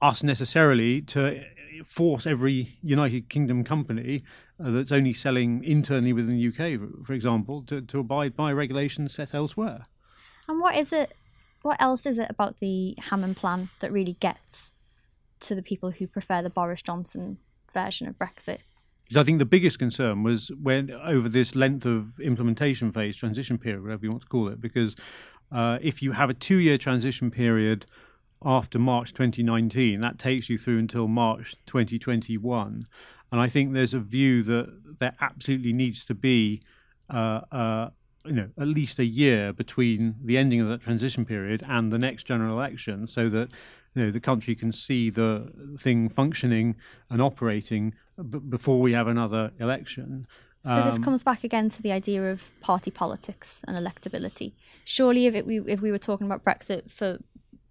us 0.00 0.22
necessarily 0.22 1.02
to 1.02 1.42
force 1.84 2.26
every 2.26 2.78
United 2.82 3.28
Kingdom 3.28 3.64
company 3.64 4.22
uh, 4.62 4.70
that's 4.70 4.92
only 4.92 5.12
selling 5.12 5.64
internally 5.64 6.12
within 6.12 6.36
the 6.36 6.48
UK, 6.48 7.04
for 7.04 7.12
example, 7.12 7.62
to, 7.62 7.80
to 7.80 7.98
abide 7.98 8.36
by 8.36 8.52
regulations 8.52 9.14
set 9.14 9.34
elsewhere. 9.34 9.86
And 10.48 10.60
what 10.60 10.76
is 10.76 10.92
it? 10.92 11.14
What 11.62 11.80
else 11.80 12.04
is 12.06 12.18
it 12.18 12.30
about 12.30 12.60
the 12.60 12.94
Hammond 13.00 13.36
plan 13.36 13.70
that 13.80 13.90
really 13.90 14.14
gets 14.20 14.72
to 15.40 15.54
the 15.54 15.62
people 15.62 15.90
who 15.90 16.06
prefer 16.06 16.42
the 16.42 16.50
Boris 16.50 16.82
Johnson 16.82 17.38
version 17.74 18.08
of 18.08 18.18
Brexit. 18.18 18.60
I 19.16 19.22
think 19.22 19.38
the 19.38 19.44
biggest 19.44 19.78
concern 19.78 20.22
was 20.22 20.50
when 20.60 20.90
over 20.90 21.28
this 21.28 21.54
length 21.54 21.86
of 21.86 22.18
implementation 22.20 22.90
phase, 22.90 23.16
transition 23.16 23.58
period, 23.58 23.82
whatever 23.82 24.04
you 24.04 24.10
want 24.10 24.22
to 24.22 24.28
call 24.28 24.48
it, 24.48 24.60
because 24.60 24.96
uh, 25.52 25.78
if 25.82 26.02
you 26.02 26.12
have 26.12 26.30
a 26.30 26.34
two-year 26.34 26.78
transition 26.78 27.30
period 27.30 27.86
after 28.42 28.78
March 28.78 29.12
2019, 29.12 30.00
that 30.00 30.18
takes 30.18 30.48
you 30.48 30.58
through 30.58 30.78
until 30.78 31.06
March 31.06 31.54
2021, 31.66 32.80
and 33.30 33.40
I 33.40 33.48
think 33.48 33.72
there's 33.72 33.94
a 33.94 34.00
view 34.00 34.42
that 34.44 34.98
there 34.98 35.14
absolutely 35.20 35.72
needs 35.72 36.04
to 36.06 36.14
be. 36.14 36.62
Uh, 37.10 37.40
uh, 37.52 37.90
you 38.24 38.32
know, 38.32 38.48
at 38.58 38.66
least 38.66 38.98
a 38.98 39.04
year 39.04 39.52
between 39.52 40.14
the 40.24 40.38
ending 40.38 40.58
of 40.58 40.66
that 40.68 40.80
transition 40.80 41.26
period 41.26 41.62
and 41.68 41.92
the 41.92 41.98
next 41.98 42.24
general 42.24 42.56
election, 42.56 43.06
so 43.06 43.28
that 43.28 43.50
you 43.94 44.04
know 44.04 44.10
the 44.10 44.20
country 44.20 44.54
can 44.54 44.72
see 44.72 45.10
the 45.10 45.52
thing 45.78 46.08
functioning 46.08 46.76
and 47.10 47.22
operating 47.22 47.94
b- 48.16 48.38
before 48.38 48.80
we 48.80 48.92
have 48.92 49.06
another 49.06 49.52
election. 49.58 50.26
So 50.64 50.72
um, 50.72 50.86
this 50.86 50.98
comes 50.98 51.22
back 51.22 51.44
again 51.44 51.68
to 51.70 51.82
the 51.82 51.92
idea 51.92 52.30
of 52.30 52.50
party 52.60 52.90
politics 52.90 53.60
and 53.68 53.76
electability. 53.76 54.52
Surely, 54.84 55.26
if 55.26 55.34
it, 55.34 55.46
we 55.46 55.60
if 55.60 55.80
we 55.80 55.90
were 55.90 55.98
talking 55.98 56.26
about 56.26 56.44
Brexit 56.44 56.90
for 56.90 57.18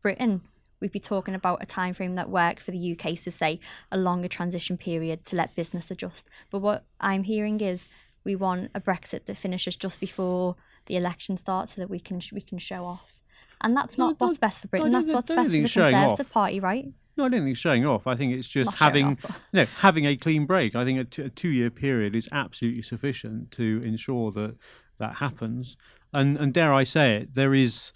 Britain, 0.01 0.41
we'd 0.79 0.91
be 0.91 0.99
talking 0.99 1.33
about 1.33 1.61
a 1.61 1.65
time 1.65 1.93
frame 1.93 2.15
that 2.15 2.29
worked 2.29 2.61
for 2.61 2.71
the 2.71 2.97
UK, 2.97 3.17
so 3.17 3.31
say 3.31 3.59
a 3.91 3.97
longer 3.97 4.27
transition 4.27 4.77
period 4.77 5.25
to 5.25 5.35
let 5.35 5.55
business 5.55 5.89
adjust. 5.91 6.29
But 6.51 6.59
what 6.59 6.85
I'm 6.99 7.23
hearing 7.23 7.59
is 7.61 7.89
we 8.23 8.35
want 8.35 8.71
a 8.75 8.79
Brexit 8.79 9.25
that 9.25 9.37
finishes 9.37 9.75
just 9.75 9.99
before 9.99 10.55
the 10.85 10.95
election 10.95 11.35
starts, 11.35 11.75
so 11.75 11.81
that 11.81 11.89
we 11.89 11.99
can 11.99 12.21
we 12.31 12.41
can 12.41 12.59
show 12.59 12.85
off 12.85 13.22
and 13.63 13.75
that's 13.75 13.97
not 13.97 14.19
no, 14.19 14.27
what's 14.27 14.37
best 14.37 14.61
for 14.61 14.67
Britain. 14.67 14.91
That's 14.91 15.11
what's 15.11 15.29
best 15.29 15.45
for 15.45 15.49
the 15.49 15.59
Conservative. 15.61 16.31
Party, 16.31 16.59
right? 16.59 16.87
No, 17.15 17.25
I 17.25 17.29
don't 17.29 17.41
think 17.41 17.51
it's 17.51 17.59
showing 17.59 17.85
off. 17.85 18.07
I 18.07 18.15
think 18.15 18.33
it's 18.33 18.47
just 18.47 18.71
not 18.71 18.75
having 18.75 19.17
off, 19.23 19.41
know, 19.53 19.65
having 19.79 20.05
a 20.05 20.15
clean 20.15 20.45
break. 20.45 20.75
I 20.75 20.83
think 20.83 20.99
a, 20.99 21.03
t- 21.03 21.21
a 21.21 21.29
two-year 21.29 21.69
period 21.69 22.15
is 22.15 22.27
absolutely 22.31 22.81
sufficient 22.81 23.51
to 23.51 23.81
ensure 23.85 24.31
that 24.31 24.55
that 24.99 25.17
happens. 25.17 25.77
And 26.11 26.37
and 26.37 26.53
dare 26.53 26.73
I 26.73 26.83
say 26.83 27.17
it, 27.17 27.35
there 27.35 27.53
is 27.53 27.93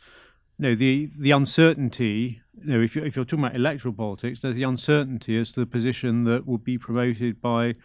you 0.57 0.69
know, 0.69 0.75
the 0.75 1.09
the 1.17 1.31
uncertainty. 1.31 2.41
You 2.59 2.73
know, 2.73 2.81
if 2.81 2.95
you're, 2.95 3.05
if 3.05 3.15
you're 3.15 3.25
talking 3.25 3.45
about 3.45 3.55
electoral 3.55 3.93
politics, 3.93 4.41
there's 4.41 4.55
the 4.55 4.63
uncertainty 4.63 5.37
as 5.37 5.51
to 5.53 5.59
the 5.59 5.67
position 5.67 6.23
that 6.23 6.47
will 6.47 6.57
be 6.57 6.77
promoted 6.77 7.39
by 7.41 7.75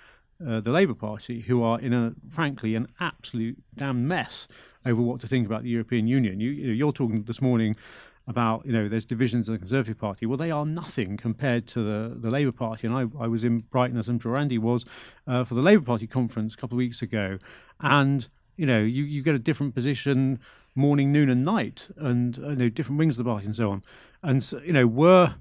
uh, 0.47 0.61
the 0.61 0.73
Labour 0.73 0.95
Party, 0.95 1.40
who 1.42 1.62
are 1.62 1.79
in 1.79 1.92
a 1.92 2.14
frankly 2.31 2.75
an 2.75 2.88
absolute 3.01 3.62
damn 3.75 4.07
mess 4.09 4.49
over 4.85 5.01
what 5.01 5.21
to 5.21 5.27
think 5.27 5.47
about 5.47 5.62
the 5.62 5.71
European 5.71 6.07
Union. 6.07 6.40
You, 6.40 6.51
you 6.51 6.66
know, 6.68 6.73
you're 6.73 6.92
talking 6.92 7.23
this 7.25 7.40
morning 7.40 7.77
about 8.29 8.64
you 8.64 8.73
know 8.73 8.88
there's 8.88 9.05
divisions 9.05 9.49
in 9.49 9.55
the 9.55 9.59
Conservative 9.59 9.99
Party. 9.99 10.27
Well, 10.27 10.37
they 10.37 10.51
are 10.51 10.64
nothing 10.64 11.16
compared 11.16 11.66
to 11.68 11.83
the, 11.83 12.14
the 12.16 12.31
Labour 12.31 12.53
Party. 12.53 12.87
And 12.87 12.97
I, 12.97 13.07
I 13.18 13.27
was 13.27 13.45
in 13.45 13.61
Brighton, 13.61 13.97
as 13.97 14.09
I'm 14.09 14.21
sure 14.21 14.37
Andy 14.37 14.59
was, 14.59 14.85
uh, 15.27 15.45
for 15.45 15.55
the 15.55 15.62
Labour 15.62 15.85
Party 15.85 16.07
conference 16.07 16.55
a 16.55 16.57
couple 16.57 16.77
of 16.77 16.79
weeks 16.79 17.03
ago, 17.03 17.38
and 17.81 18.29
you 18.57 18.66
know 18.66 18.81
you, 18.81 19.03
you 19.03 19.23
get 19.23 19.35
a 19.35 19.40
different 19.40 19.75
position 19.75 20.38
morning, 20.75 21.12
noon, 21.12 21.29
and 21.29 21.45
night, 21.45 21.88
and 21.97 22.37
you 22.37 22.57
know 22.57 22.68
different 22.68 22.99
wings 22.99 23.18
of 23.18 23.25
the 23.25 23.31
party 23.31 23.47
and 23.47 23.57
so 23.57 23.71
on. 23.71 23.83
And 24.23 24.45
so, 24.45 24.61
you 24.62 24.73
know 24.73 24.87
were 24.87 25.35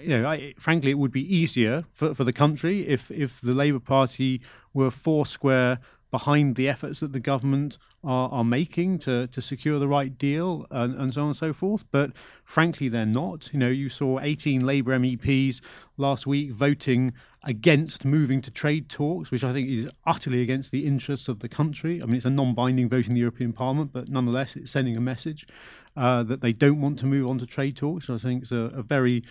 you 0.00 0.08
know, 0.08 0.28
I, 0.28 0.54
frankly, 0.58 0.90
it 0.90 0.98
would 0.98 1.12
be 1.12 1.34
easier 1.34 1.84
for, 1.92 2.14
for 2.14 2.24
the 2.24 2.32
country 2.32 2.86
if 2.86 3.10
if 3.10 3.40
the 3.40 3.52
Labour 3.52 3.80
Party 3.80 4.40
were 4.72 4.90
four 4.90 5.26
square 5.26 5.78
behind 6.10 6.56
the 6.56 6.68
efforts 6.68 7.00
that 7.00 7.12
the 7.12 7.20
government 7.20 7.78
are, 8.04 8.28
are 8.30 8.44
making 8.44 8.98
to, 9.00 9.26
to 9.28 9.40
secure 9.40 9.78
the 9.78 9.88
right 9.88 10.16
deal 10.18 10.66
and, 10.70 10.94
and 10.96 11.14
so 11.14 11.22
on 11.22 11.26
and 11.28 11.36
so 11.36 11.52
forth. 11.52 11.84
But 11.90 12.12
frankly, 12.44 12.88
they're 12.88 13.06
not. 13.06 13.50
You 13.52 13.58
know, 13.58 13.68
you 13.68 13.88
saw 13.88 14.18
18 14.20 14.64
Labour 14.64 14.98
MEPs 14.98 15.60
last 15.96 16.26
week 16.26 16.50
voting 16.50 17.12
against 17.44 18.04
moving 18.04 18.40
to 18.42 18.50
trade 18.50 18.88
talks, 18.88 19.30
which 19.30 19.44
I 19.44 19.52
think 19.52 19.68
is 19.68 19.88
utterly 20.06 20.42
against 20.42 20.70
the 20.70 20.86
interests 20.86 21.28
of 21.28 21.40
the 21.40 21.48
country. 21.48 22.02
I 22.02 22.06
mean, 22.06 22.16
it's 22.16 22.24
a 22.24 22.30
non 22.30 22.54
binding 22.54 22.88
vote 22.88 23.08
in 23.08 23.14
the 23.14 23.20
European 23.20 23.52
Parliament, 23.52 23.92
but 23.92 24.08
nonetheless, 24.08 24.56
it's 24.56 24.70
sending 24.70 24.96
a 24.96 25.00
message 25.00 25.46
uh, 25.96 26.22
that 26.24 26.40
they 26.40 26.52
don't 26.52 26.80
want 26.80 26.98
to 27.00 27.06
move 27.06 27.28
on 27.28 27.38
to 27.38 27.46
trade 27.46 27.76
talks. 27.76 28.08
I 28.10 28.18
think 28.18 28.42
it's 28.42 28.52
a, 28.52 28.70
a 28.74 28.82
very 28.82 29.22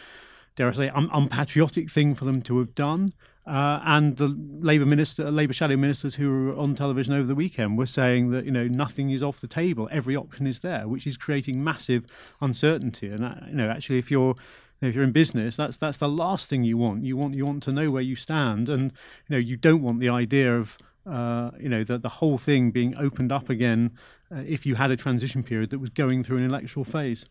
dare 0.56 0.70
I 0.70 0.74
say, 0.74 0.90
un- 0.90 1.10
unpatriotic 1.14 1.90
thing 1.90 2.16
for 2.16 2.26
them 2.26 2.42
to 2.44 2.60
have 2.60 2.76
done. 2.76 3.10
Uh, 3.46 3.82
and 3.86 4.18
the 4.18 4.28
Labour 4.60 4.86
minister, 4.86 5.32
Labour 5.32 5.54
shadow 5.54 5.76
ministers 5.76 6.16
who 6.16 6.30
were 6.30 6.56
on 6.56 6.76
television 6.76 7.14
over 7.14 7.26
the 7.26 7.36
weekend 7.36 7.76
were 7.78 7.88
saying 7.88 8.30
that 8.30 8.46
you 8.46 8.52
know 8.52 8.68
nothing 8.68 9.10
is 9.10 9.24
off 9.24 9.40
the 9.40 9.48
table, 9.48 9.90
every 9.92 10.16
option 10.16 10.46
is 10.46 10.60
there, 10.60 10.88
which 10.88 11.08
is 11.08 11.18
creating 11.18 11.64
massive 11.64 12.06
uncertainty. 12.40 13.08
And 13.08 13.24
that, 13.24 13.48
you 13.48 13.56
know, 13.56 13.70
actually, 13.70 13.98
if 13.98 14.12
you're 14.12 14.36
if 14.82 14.94
you're 14.94 15.04
in 15.04 15.12
business, 15.12 15.56
that's 15.56 15.78
that's 15.78 15.98
the 15.98 16.10
last 16.10 16.50
thing 16.50 16.64
you 16.64 16.78
want. 16.78 17.04
You 17.04 17.18
want 17.18 17.34
you 17.34 17.46
want 17.46 17.64
to 17.64 17.72
know 17.72 17.90
where 17.90 18.04
you 18.04 18.16
stand, 18.16 18.70
and 18.70 18.92
you 19.28 19.36
know 19.36 19.38
you 19.38 19.58
don't 19.58 19.82
want 19.82 20.00
the 20.00 20.10
idea 20.10 20.56
of 20.56 20.78
uh, 21.08 21.50
you 21.60 21.70
know 21.70 21.84
the 21.84 21.98
the 21.98 22.10
whole 22.10 22.38
thing 22.38 22.70
being 22.70 22.96
opened 22.98 23.32
up 23.32 23.50
again 23.50 23.92
uh, 24.32 24.44
if 24.46 24.68
you 24.68 24.76
had 24.76 24.92
a 24.92 24.96
transition 24.96 25.42
period 25.42 25.72
that 25.72 25.80
was 25.80 25.90
going 25.90 26.24
through 26.24 26.38
an 26.38 26.46
electoral 26.46 26.84
phase. 26.84 27.26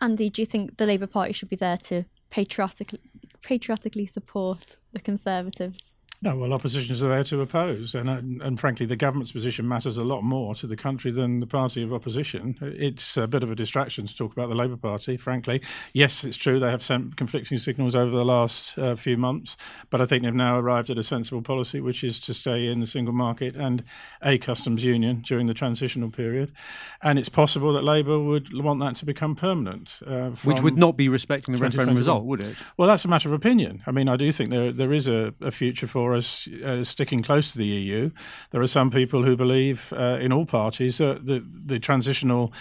Andy, 0.00 0.28
do 0.28 0.42
you 0.42 0.46
think 0.46 0.76
the 0.76 0.86
Labour 0.86 1.06
Party 1.06 1.32
should 1.32 1.48
be 1.48 1.56
there 1.56 1.78
to 1.78 2.04
patriotically 2.30 3.00
patriotically 3.44 4.06
support 4.06 4.76
the 4.92 5.00
Conservatives? 5.00 5.93
No, 6.22 6.36
well, 6.36 6.52
oppositions 6.54 7.02
are 7.02 7.08
there 7.08 7.24
to 7.24 7.40
oppose, 7.40 7.94
and 7.94 8.08
uh, 8.08 8.44
and 8.44 8.58
frankly, 8.58 8.86
the 8.86 8.96
government's 8.96 9.32
position 9.32 9.68
matters 9.68 9.98
a 9.98 10.04
lot 10.04 10.22
more 10.22 10.54
to 10.54 10.66
the 10.66 10.76
country 10.76 11.10
than 11.10 11.40
the 11.40 11.46
party 11.46 11.82
of 11.82 11.92
opposition. 11.92 12.56
It's 12.62 13.16
a 13.16 13.26
bit 13.26 13.42
of 13.42 13.50
a 13.50 13.54
distraction 13.54 14.06
to 14.06 14.16
talk 14.16 14.32
about 14.32 14.48
the 14.48 14.54
Labour 14.54 14.76
Party, 14.76 15.16
frankly. 15.16 15.60
Yes, 15.92 16.24
it's 16.24 16.36
true 16.36 16.58
they 16.58 16.70
have 16.70 16.82
sent 16.82 17.16
conflicting 17.16 17.58
signals 17.58 17.94
over 17.94 18.10
the 18.10 18.24
last 18.24 18.78
uh, 18.78 18.96
few 18.96 19.16
months, 19.16 19.56
but 19.90 20.00
I 20.00 20.06
think 20.06 20.22
they've 20.22 20.32
now 20.32 20.58
arrived 20.58 20.88
at 20.88 20.98
a 20.98 21.02
sensible 21.02 21.42
policy, 21.42 21.80
which 21.80 22.02
is 22.02 22.18
to 22.20 22.32
stay 22.32 22.68
in 22.68 22.80
the 22.80 22.86
single 22.86 23.12
market 23.12 23.54
and 23.56 23.84
a 24.22 24.38
customs 24.38 24.84
union 24.84 25.20
during 25.26 25.46
the 25.46 25.54
transitional 25.54 26.10
period. 26.10 26.52
And 27.02 27.18
it's 27.18 27.28
possible 27.28 27.72
that 27.74 27.84
Labour 27.84 28.18
would 28.18 28.62
want 28.62 28.80
that 28.80 28.96
to 28.96 29.04
become 29.04 29.34
permanent, 29.34 30.00
uh, 30.06 30.30
which 30.44 30.62
would 30.62 30.78
not 30.78 30.96
be 30.96 31.08
respecting 31.08 31.54
the 31.54 31.60
referendum 31.60 31.96
result, 31.96 32.24
would 32.24 32.40
it? 32.40 32.56
Well, 32.76 32.88
that's 32.88 33.04
a 33.04 33.08
matter 33.08 33.28
of 33.28 33.34
opinion. 33.34 33.82
I 33.86 33.90
mean, 33.90 34.08
I 34.08 34.16
do 34.16 34.32
think 34.32 34.50
there 34.50 34.72
there 34.72 34.92
is 34.92 35.06
a, 35.06 35.34
a 35.40 35.50
future 35.50 35.86
for 35.86 36.03
us 36.12 36.46
uh, 36.46 36.84
sticking 36.84 37.22
close 37.22 37.52
to 37.52 37.58
the 37.58 37.66
EU. 37.66 38.10
There 38.50 38.60
are 38.60 38.66
some 38.66 38.90
people 38.90 39.22
who 39.22 39.36
believe 39.36 39.92
uh, 39.96 40.18
in 40.20 40.32
all 40.32 40.44
parties 40.44 40.98
that 40.98 41.24
the, 41.24 41.42
the 41.64 41.78
transitional 41.78 42.52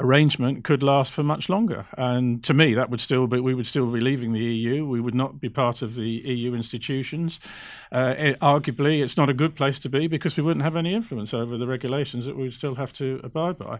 arrangement 0.00 0.64
could 0.64 0.82
last 0.82 1.12
for 1.12 1.22
much 1.22 1.48
longer. 1.48 1.86
And 1.96 2.42
to 2.44 2.54
me, 2.54 2.74
that 2.74 2.90
would 2.90 3.00
still 3.00 3.26
be 3.26 3.38
we 3.40 3.54
would 3.54 3.66
still 3.66 3.86
be 3.86 4.00
leaving 4.00 4.32
the 4.32 4.40
EU. 4.40 4.86
We 4.86 5.00
would 5.00 5.14
not 5.14 5.40
be 5.40 5.48
part 5.48 5.82
of 5.82 5.94
the 5.94 6.08
EU 6.08 6.54
institutions. 6.54 7.38
Uh, 7.92 8.14
it, 8.16 8.40
arguably, 8.40 9.02
it's 9.02 9.16
not 9.16 9.28
a 9.28 9.34
good 9.34 9.54
place 9.54 9.78
to 9.80 9.88
be 9.88 10.06
because 10.06 10.36
we 10.36 10.42
wouldn't 10.42 10.64
have 10.64 10.76
any 10.76 10.94
influence 10.94 11.34
over 11.34 11.56
the 11.56 11.66
regulations 11.66 12.24
that 12.24 12.36
we 12.36 12.44
would 12.44 12.52
still 12.52 12.76
have 12.76 12.92
to 12.94 13.20
abide 13.22 13.58
by. 13.58 13.78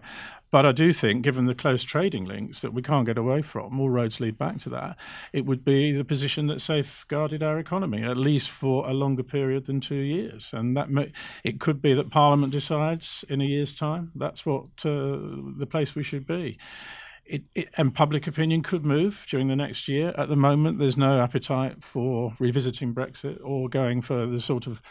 But 0.51 0.65
I 0.65 0.73
do 0.73 0.91
think, 0.91 1.23
given 1.23 1.45
the 1.45 1.55
close 1.55 1.83
trading 1.83 2.25
links 2.25 2.59
that 2.59 2.73
we 2.73 2.81
can't 2.81 3.05
get 3.05 3.17
away 3.17 3.41
from, 3.41 3.79
all 3.79 3.89
roads 3.89 4.19
lead 4.19 4.37
back 4.37 4.59
to 4.59 4.69
that. 4.69 4.97
It 5.31 5.45
would 5.45 5.63
be 5.63 5.93
the 5.93 6.03
position 6.03 6.47
that 6.47 6.61
safeguarded 6.61 7.41
our 7.41 7.57
economy 7.57 8.03
at 8.03 8.17
least 8.17 8.49
for 8.49 8.87
a 8.89 8.93
longer 8.93 9.23
period 9.23 9.65
than 9.65 9.79
two 9.79 9.95
years, 9.95 10.51
and 10.53 10.75
that 10.75 10.89
may, 10.89 11.11
it 11.43 11.59
could 11.59 11.81
be 11.81 11.93
that 11.93 12.09
Parliament 12.09 12.51
decides 12.51 13.23
in 13.29 13.39
a 13.39 13.45
year's 13.45 13.73
time. 13.73 14.11
That's 14.13 14.45
what 14.45 14.67
uh, 14.85 15.17
the 15.57 15.67
place 15.69 15.95
we 15.95 16.03
should 16.03 16.10
be. 16.19 16.57
It, 17.25 17.43
it, 17.55 17.69
and 17.77 17.93
public 17.93 18.27
opinion 18.27 18.61
could 18.63 18.85
move 18.85 19.25
during 19.29 19.47
the 19.47 19.55
next 19.55 19.87
year. 19.87 20.13
At 20.17 20.27
the 20.27 20.35
moment, 20.35 20.79
there's 20.79 20.97
no 20.97 21.21
appetite 21.21 21.83
for 21.83 22.33
revisiting 22.39 22.93
Brexit 22.93 23.39
or 23.43 23.69
going 23.69 24.01
for 24.01 24.25
the 24.25 24.41
sort 24.41 24.67
of 24.67 24.81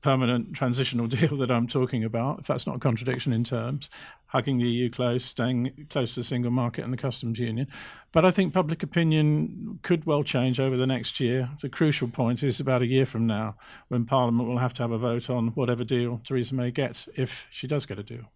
permanent 0.00 0.54
transitional 0.54 1.06
deal 1.08 1.36
that 1.36 1.50
I'm 1.50 1.66
talking 1.66 2.04
about, 2.04 2.40
if 2.40 2.46
that's 2.46 2.66
not 2.66 2.76
a 2.76 2.78
contradiction 2.78 3.32
in 3.32 3.44
terms, 3.44 3.90
hugging 4.26 4.58
the 4.58 4.68
EU 4.68 4.90
close, 4.90 5.24
staying 5.24 5.86
close 5.90 6.14
to 6.14 6.20
the 6.20 6.24
single 6.24 6.50
market 6.50 6.84
and 6.84 6.92
the 6.92 6.96
customs 6.96 7.38
union. 7.38 7.66
But 8.12 8.24
I 8.24 8.30
think 8.30 8.54
public 8.54 8.82
opinion 8.82 9.78
could 9.82 10.06
well 10.06 10.22
change 10.22 10.60
over 10.60 10.76
the 10.76 10.86
next 10.86 11.20
year. 11.20 11.50
The 11.60 11.68
crucial 11.68 12.08
point 12.08 12.42
is 12.42 12.60
about 12.60 12.82
a 12.82 12.86
year 12.86 13.06
from 13.06 13.26
now 13.26 13.56
when 13.88 14.04
Parliament 14.04 14.48
will 14.48 14.58
have 14.58 14.74
to 14.74 14.82
have 14.82 14.92
a 14.92 14.98
vote 14.98 15.28
on 15.28 15.48
whatever 15.48 15.84
deal 15.84 16.20
Theresa 16.24 16.54
May 16.54 16.70
gets, 16.70 17.08
if 17.16 17.46
she 17.50 17.66
does 17.66 17.86
get 17.86 17.98
a 17.98 18.02
deal. 18.02 18.30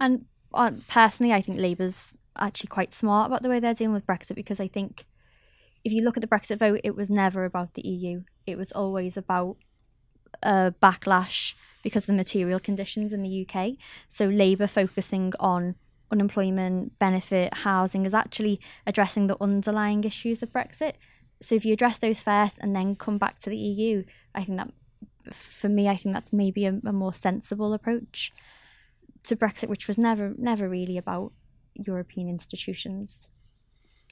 And 0.00 0.26
personally, 0.88 1.32
I 1.32 1.40
think 1.40 1.58
Labour's 1.58 2.14
actually 2.36 2.68
quite 2.68 2.92
smart 2.92 3.26
about 3.26 3.42
the 3.42 3.48
way 3.48 3.60
they're 3.60 3.74
dealing 3.74 3.94
with 3.94 4.06
Brexit 4.06 4.34
because 4.34 4.60
I 4.60 4.68
think 4.68 5.06
if 5.84 5.92
you 5.92 6.02
look 6.02 6.16
at 6.16 6.20
the 6.20 6.26
Brexit 6.26 6.58
vote, 6.58 6.80
it 6.82 6.96
was 6.96 7.10
never 7.10 7.44
about 7.44 7.74
the 7.74 7.86
EU. 7.86 8.22
It 8.46 8.56
was 8.56 8.72
always 8.72 9.16
about 9.16 9.56
a 10.42 10.74
backlash 10.82 11.54
because 11.82 12.04
of 12.04 12.08
the 12.08 12.14
material 12.14 12.58
conditions 12.58 13.12
in 13.12 13.22
the 13.22 13.46
UK. 13.46 13.72
So 14.08 14.26
Labour 14.26 14.66
focusing 14.66 15.32
on 15.38 15.76
unemployment, 16.10 16.98
benefit, 16.98 17.52
housing 17.58 18.06
is 18.06 18.14
actually 18.14 18.60
addressing 18.86 19.26
the 19.26 19.36
underlying 19.40 20.04
issues 20.04 20.42
of 20.42 20.52
Brexit. 20.52 20.94
So 21.42 21.54
if 21.54 21.64
you 21.64 21.74
address 21.74 21.98
those 21.98 22.20
first 22.20 22.58
and 22.58 22.74
then 22.74 22.96
come 22.96 23.18
back 23.18 23.38
to 23.40 23.50
the 23.50 23.56
EU, 23.56 24.04
I 24.34 24.44
think 24.44 24.58
that 24.58 24.72
for 25.34 25.68
me, 25.68 25.88
I 25.88 25.96
think 25.96 26.14
that's 26.14 26.32
maybe 26.32 26.64
a, 26.64 26.80
a 26.84 26.92
more 26.92 27.12
sensible 27.12 27.74
approach 27.74 28.32
to 29.24 29.36
Brexit, 29.36 29.68
which 29.68 29.88
was 29.88 29.98
never 29.98 30.34
never 30.38 30.68
really 30.68 30.96
about 30.96 31.32
European 31.74 32.28
institutions. 32.28 33.20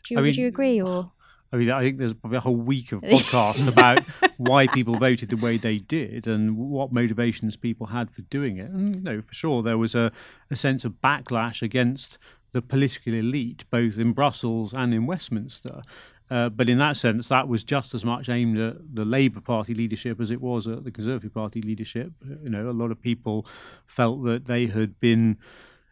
Do 0.04 0.14
you, 0.14 0.18
I 0.18 0.22
mean, 0.22 0.28
would 0.28 0.36
you 0.36 0.46
agree 0.48 0.80
or? 0.80 1.12
I 1.54 1.56
mean, 1.56 1.70
I 1.70 1.82
think 1.82 1.98
there's 1.98 2.14
probably 2.14 2.38
a 2.38 2.40
whole 2.40 2.56
week 2.56 2.92
of 2.92 3.00
podcast 3.02 3.68
about 3.68 4.00
why 4.38 4.66
people 4.66 4.96
voted 4.98 5.28
the 5.28 5.36
way 5.36 5.58
they 5.58 5.78
did 5.78 6.26
and 6.26 6.56
what 6.56 6.92
motivations 6.92 7.56
people 7.56 7.88
had 7.88 8.10
for 8.10 8.22
doing 8.22 8.56
it. 8.56 8.70
And, 8.70 8.96
you 8.96 9.02
know, 9.02 9.20
for 9.20 9.34
sure, 9.34 9.62
there 9.62 9.76
was 9.76 9.94
a, 9.94 10.12
a 10.50 10.56
sense 10.56 10.86
of 10.86 10.94
backlash 11.04 11.60
against 11.60 12.16
the 12.52 12.62
political 12.62 13.14
elite, 13.14 13.64
both 13.70 13.98
in 13.98 14.12
Brussels 14.12 14.72
and 14.72 14.92
in 14.94 15.06
Westminster. 15.06 15.82
Uh, 16.30 16.48
but 16.48 16.68
in 16.68 16.78
that 16.78 16.96
sense, 16.96 17.28
that 17.28 17.46
was 17.46 17.62
just 17.62 17.92
as 17.92 18.04
much 18.04 18.28
aimed 18.28 18.58
at 18.58 18.94
the 18.94 19.04
Labour 19.04 19.40
Party 19.40 19.74
leadership 19.74 20.20
as 20.20 20.30
it 20.30 20.40
was 20.40 20.66
at 20.66 20.84
the 20.84 20.90
Conservative 20.90 21.34
Party 21.34 21.60
leadership. 21.60 22.12
You 22.42 22.48
know, 22.48 22.70
a 22.70 22.72
lot 22.72 22.90
of 22.90 23.02
people 23.02 23.46
felt 23.86 24.24
that 24.24 24.46
they 24.46 24.66
had 24.66 24.98
been 24.98 25.36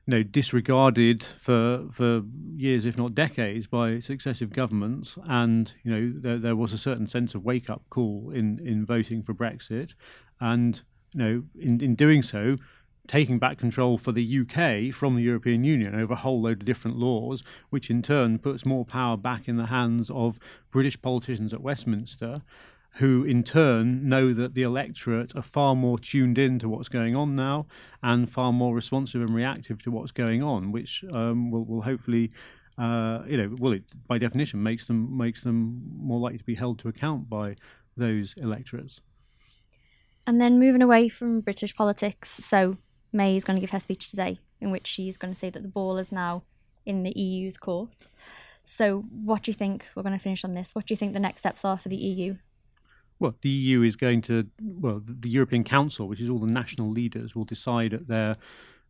you 0.06 0.16
know, 0.16 0.22
disregarded 0.22 1.22
for 1.22 1.86
for 1.90 2.22
years, 2.56 2.86
if 2.86 2.96
not 2.96 3.14
decades, 3.14 3.66
by 3.66 4.00
successive 4.00 4.50
governments, 4.50 5.18
and 5.24 5.74
you 5.84 5.90
know 5.90 6.12
there, 6.14 6.38
there 6.38 6.56
was 6.56 6.72
a 6.72 6.78
certain 6.78 7.06
sense 7.06 7.34
of 7.34 7.44
wake 7.44 7.68
up 7.68 7.82
call 7.90 8.30
in 8.34 8.58
in 8.66 8.86
voting 8.86 9.22
for 9.22 9.34
Brexit, 9.34 9.94
and 10.40 10.82
you 11.12 11.18
know 11.18 11.42
in 11.60 11.80
in 11.80 11.94
doing 11.94 12.22
so, 12.22 12.56
taking 13.06 13.38
back 13.38 13.58
control 13.58 13.98
for 13.98 14.12
the 14.12 14.40
UK 14.40 14.94
from 14.94 15.16
the 15.16 15.22
European 15.22 15.64
Union 15.64 15.94
over 15.94 16.12
a 16.12 16.16
whole 16.16 16.40
load 16.40 16.60
of 16.60 16.64
different 16.64 16.96
laws, 16.96 17.42
which 17.70 17.90
in 17.90 18.02
turn 18.02 18.38
puts 18.38 18.64
more 18.64 18.84
power 18.84 19.16
back 19.16 19.48
in 19.48 19.56
the 19.56 19.66
hands 19.66 20.10
of 20.10 20.38
British 20.70 21.00
politicians 21.00 21.52
at 21.52 21.60
Westminster 21.60 22.42
who 22.94 23.24
in 23.24 23.42
turn 23.42 24.08
know 24.08 24.32
that 24.34 24.54
the 24.54 24.62
electorate 24.62 25.34
are 25.36 25.42
far 25.42 25.76
more 25.76 25.98
tuned 25.98 26.38
in 26.38 26.58
to 26.58 26.68
what's 26.68 26.88
going 26.88 27.14
on 27.14 27.36
now 27.36 27.66
and 28.02 28.30
far 28.30 28.52
more 28.52 28.74
responsive 28.74 29.20
and 29.20 29.34
reactive 29.34 29.82
to 29.82 29.90
what's 29.90 30.10
going 30.10 30.42
on, 30.42 30.72
which 30.72 31.04
um, 31.12 31.50
will, 31.50 31.64
will 31.64 31.82
hopefully. 31.82 32.30
Uh, 32.78 33.22
you 33.26 33.36
know, 33.36 33.54
well, 33.58 33.72
it 33.72 33.82
by 34.06 34.16
definition 34.16 34.62
makes 34.62 34.86
them 34.86 35.14
makes 35.14 35.42
them 35.42 35.82
more 35.98 36.18
likely 36.18 36.38
to 36.38 36.44
be 36.44 36.54
held 36.54 36.78
to 36.78 36.88
account 36.88 37.28
by 37.28 37.54
those 37.94 38.34
electorates. 38.38 39.00
And 40.26 40.40
then 40.40 40.58
moving 40.58 40.80
away 40.80 41.08
from 41.10 41.40
British 41.40 41.74
politics, 41.74 42.30
so 42.42 42.78
May 43.12 43.36
is 43.36 43.44
going 43.44 43.56
to 43.56 43.60
give 43.60 43.70
her 43.70 43.80
speech 43.80 44.10
today, 44.10 44.38
in 44.60 44.70
which 44.70 44.86
she's 44.86 45.16
going 45.16 45.32
to 45.32 45.38
say 45.38 45.50
that 45.50 45.62
the 45.62 45.68
ball 45.68 45.98
is 45.98 46.12
now 46.12 46.42
in 46.86 47.02
the 47.02 47.18
EU's 47.18 47.56
court. 47.56 48.06
So, 48.64 49.00
what 49.24 49.42
do 49.42 49.50
you 49.50 49.54
think? 49.54 49.86
We're 49.94 50.02
going 50.02 50.16
to 50.16 50.22
finish 50.22 50.44
on 50.44 50.54
this. 50.54 50.74
What 50.74 50.86
do 50.86 50.92
you 50.92 50.96
think 50.96 51.12
the 51.12 51.20
next 51.20 51.40
steps 51.40 51.64
are 51.64 51.76
for 51.76 51.88
the 51.88 51.96
EU? 51.96 52.36
Well, 53.18 53.34
the 53.42 53.50
EU 53.50 53.82
is 53.82 53.96
going 53.96 54.22
to, 54.22 54.46
well, 54.60 55.02
the 55.04 55.28
European 55.28 55.64
Council, 55.64 56.08
which 56.08 56.20
is 56.20 56.30
all 56.30 56.38
the 56.38 56.46
national 56.46 56.90
leaders, 56.90 57.34
will 57.34 57.44
decide 57.44 57.92
at 57.92 58.06
their 58.06 58.36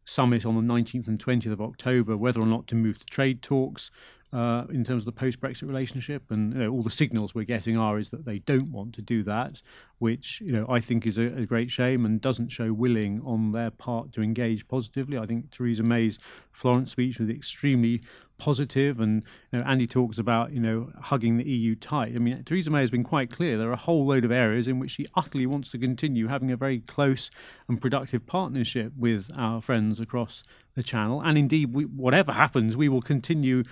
summit 0.04 0.46
on 0.46 0.54
the 0.54 0.72
19th 0.72 1.08
and 1.08 1.18
20th 1.18 1.52
of 1.52 1.60
October 1.60 2.16
whether 2.16 2.40
or 2.40 2.46
not 2.46 2.66
to 2.66 2.74
move 2.74 2.98
to 2.98 3.06
trade 3.06 3.42
talks 3.42 3.90
uh, 4.32 4.64
in 4.70 4.84
terms 4.84 5.02
of 5.02 5.06
the 5.06 5.12
post-Brexit 5.12 5.66
relationship, 5.66 6.30
and 6.30 6.52
you 6.52 6.60
know, 6.60 6.70
all 6.70 6.82
the 6.82 6.90
signals 6.90 7.34
we're 7.34 7.44
getting 7.44 7.76
are 7.76 7.98
is 7.98 8.10
that 8.10 8.24
they 8.24 8.38
don't 8.38 8.70
want 8.70 8.94
to 8.94 9.02
do 9.02 9.24
that, 9.24 9.60
which 9.98 10.40
you 10.40 10.52
know 10.52 10.66
I 10.68 10.78
think 10.78 11.06
is 11.06 11.18
a, 11.18 11.26
a, 11.38 11.46
great 11.46 11.70
shame 11.70 12.04
and 12.04 12.20
doesn't 12.20 12.50
show 12.50 12.72
willing 12.72 13.20
on 13.24 13.52
their 13.52 13.70
part 13.70 14.12
to 14.12 14.22
engage 14.22 14.68
positively. 14.68 15.18
I 15.18 15.26
think 15.26 15.50
Theresa 15.50 15.82
May's 15.82 16.18
Florence 16.52 16.92
speech 16.92 17.18
was 17.18 17.28
extremely 17.28 18.02
positive, 18.38 19.00
and 19.00 19.24
you 19.52 19.58
know, 19.58 19.64
Andy 19.64 19.88
talks 19.88 20.16
about 20.16 20.52
you 20.52 20.60
know 20.60 20.92
hugging 21.00 21.36
the 21.36 21.48
EU 21.48 21.74
tight. 21.74 22.14
I 22.14 22.18
mean, 22.18 22.44
Theresa 22.44 22.70
May 22.70 22.82
has 22.82 22.90
been 22.92 23.02
quite 23.02 23.30
clear. 23.30 23.58
There 23.58 23.68
are 23.68 23.72
a 23.72 23.76
whole 23.76 24.06
load 24.06 24.24
of 24.24 24.30
areas 24.30 24.68
in 24.68 24.78
which 24.78 24.92
she 24.92 25.06
utterly 25.16 25.46
wants 25.46 25.72
to 25.72 25.78
continue 25.78 26.28
having 26.28 26.52
a 26.52 26.56
very 26.56 26.78
close 26.78 27.32
and 27.68 27.80
productive 27.80 28.26
partnership 28.26 28.92
with 28.96 29.28
our 29.36 29.60
friends 29.60 29.98
across 29.98 30.44
the 30.74 30.82
Channel, 30.84 31.20
and 31.20 31.36
indeed, 31.36 31.74
we, 31.74 31.84
whatever 31.84 32.32
happens, 32.32 32.76
we 32.76 32.88
will 32.88 33.02
continue 33.02 33.64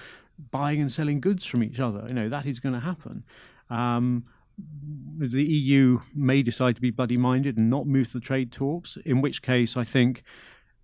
buying 0.51 0.81
and 0.81 0.91
selling 0.91 1.21
goods 1.21 1.45
from 1.45 1.63
each 1.63 1.81
other. 1.81 2.05
You 2.09 2.15
know 2.15 2.29
that 2.29 2.47
is 2.47 2.61
going 2.61 2.75
to 2.75 2.81
happen. 2.81 3.25
Um, 3.71 4.25
the 5.19 5.45
EU 5.45 6.01
may 6.15 6.43
decide 6.43 6.75
to 6.77 6.81
be 6.81 6.91
bloody 6.91 7.17
minded 7.17 7.57
and 7.57 7.71
not 7.71 7.87
move 7.87 8.09
to 8.09 8.15
the 8.15 8.21
trade 8.21 8.51
talks. 8.51 8.97
In 9.05 9.21
which 9.21 9.43
case, 9.43 9.77
I 9.77 9.85
think 9.85 10.23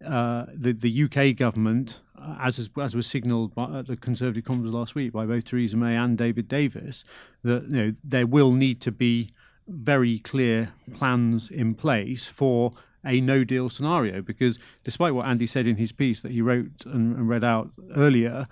uh, 0.05 0.47
the 0.55 0.73
the 0.73 1.05
UK 1.05 1.37
government, 1.37 2.01
uh, 2.19 2.37
as 2.41 2.71
as 2.81 2.95
was 2.95 3.07
signalled 3.07 3.53
at 3.59 3.87
the 3.87 3.97
Conservative 3.97 4.45
conference 4.45 4.75
last 4.75 4.95
week 4.95 5.13
by 5.13 5.27
both 5.27 5.45
Theresa 5.45 5.77
May 5.77 5.97
and 5.97 6.19
David 6.19 6.49
Davis, 6.49 7.05
that 7.43 7.65
you 7.65 7.77
know 7.77 7.95
there 8.03 8.27
will 8.27 8.53
need 8.53 8.81
to 8.83 8.93
be 8.93 9.33
very 9.67 10.19
clear 10.19 10.73
plans 10.93 11.51
in 11.51 11.75
place 11.75 12.27
for 12.27 12.73
a 13.05 13.21
no 13.21 13.45
deal 13.45 13.69
scenario 13.69 14.23
because 14.23 14.59
despite 14.83 15.15
what 15.15 15.27
Andy 15.27 15.47
said 15.47 15.67
in 15.67 15.77
his 15.77 15.93
piece 15.93 16.23
that 16.23 16.33
he 16.33 16.41
wrote 16.41 16.85
and, 16.87 17.17
and 17.17 17.29
read 17.29 17.45
out 17.45 17.71
earlier, 17.95 18.47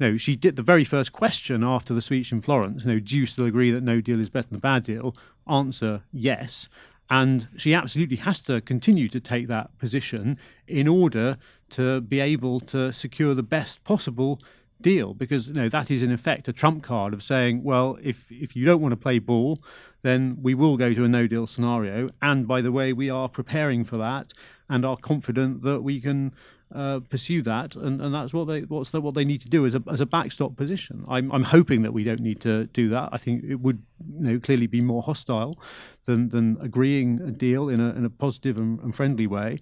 no, 0.00 0.16
she 0.16 0.36
did 0.36 0.56
the 0.56 0.62
very 0.62 0.84
first 0.84 1.12
question 1.12 1.62
after 1.62 1.94
the 1.94 2.02
speech 2.02 2.32
in 2.32 2.40
Florence. 2.40 2.84
You 2.84 2.94
know, 2.94 2.98
do 2.98 3.16
you 3.16 3.26
still 3.26 3.46
agree 3.46 3.70
that 3.70 3.82
no 3.82 4.00
deal 4.00 4.20
is 4.20 4.30
better 4.30 4.48
than 4.48 4.56
a 4.56 4.60
bad 4.60 4.84
deal? 4.84 5.16
Answer: 5.48 6.02
yes. 6.12 6.68
And 7.10 7.48
she 7.56 7.74
absolutely 7.74 8.16
has 8.16 8.40
to 8.42 8.60
continue 8.62 9.08
to 9.10 9.20
take 9.20 9.46
that 9.48 9.76
position 9.78 10.38
in 10.66 10.88
order 10.88 11.36
to 11.70 12.00
be 12.00 12.18
able 12.18 12.60
to 12.60 12.92
secure 12.92 13.34
the 13.34 13.42
best 13.42 13.84
possible 13.84 14.40
deal 14.80 15.14
because 15.14 15.48
you 15.48 15.54
know 15.54 15.68
that 15.68 15.90
is 15.90 16.02
in 16.02 16.12
effect 16.12 16.48
a 16.48 16.52
trump 16.52 16.82
card 16.82 17.14
of 17.14 17.22
saying 17.22 17.62
well 17.62 17.96
if 18.02 18.26
if 18.30 18.54
you 18.54 18.66
don't 18.66 18.82
want 18.82 18.92
to 18.92 18.96
play 18.96 19.18
ball 19.18 19.58
then 20.02 20.36
we 20.42 20.52
will 20.52 20.76
go 20.76 20.92
to 20.92 21.04
a 21.04 21.08
no 21.08 21.26
deal 21.26 21.46
scenario 21.46 22.10
and 22.20 22.46
by 22.46 22.60
the 22.60 22.72
way 22.72 22.92
we 22.92 23.08
are 23.08 23.28
preparing 23.28 23.82
for 23.82 23.96
that 23.96 24.32
and 24.68 24.84
are 24.84 24.96
confident 24.96 25.62
that 25.62 25.82
we 25.82 26.00
can 26.00 26.34
uh, 26.72 27.00
pursue 27.08 27.42
that, 27.42 27.76
and, 27.76 28.00
and 28.00 28.14
that's 28.14 28.32
what 28.32 28.46
they 28.46 28.62
what's 28.62 28.90
the, 28.90 29.00
what 29.00 29.14
they 29.14 29.24
need 29.24 29.40
to 29.42 29.48
do 29.48 29.66
as 29.66 29.74
a 29.74 29.82
as 29.90 30.00
a 30.00 30.06
backstop 30.06 30.56
position. 30.56 31.04
I'm 31.08 31.30
I'm 31.32 31.44
hoping 31.44 31.82
that 31.82 31.92
we 31.92 32.04
don't 32.04 32.20
need 32.20 32.40
to 32.42 32.64
do 32.66 32.88
that. 32.90 33.10
I 33.12 33.18
think 33.18 33.44
it 33.44 33.56
would 33.56 33.82
you 34.12 34.32
know 34.32 34.40
clearly 34.40 34.66
be 34.66 34.80
more 34.80 35.02
hostile 35.02 35.58
than 36.04 36.30
than 36.30 36.56
agreeing 36.60 37.20
a 37.20 37.30
deal 37.30 37.68
in 37.68 37.80
a 37.80 37.90
in 37.90 38.04
a 38.04 38.10
positive 38.10 38.56
and, 38.56 38.80
and 38.80 38.94
friendly 38.94 39.26
way. 39.26 39.60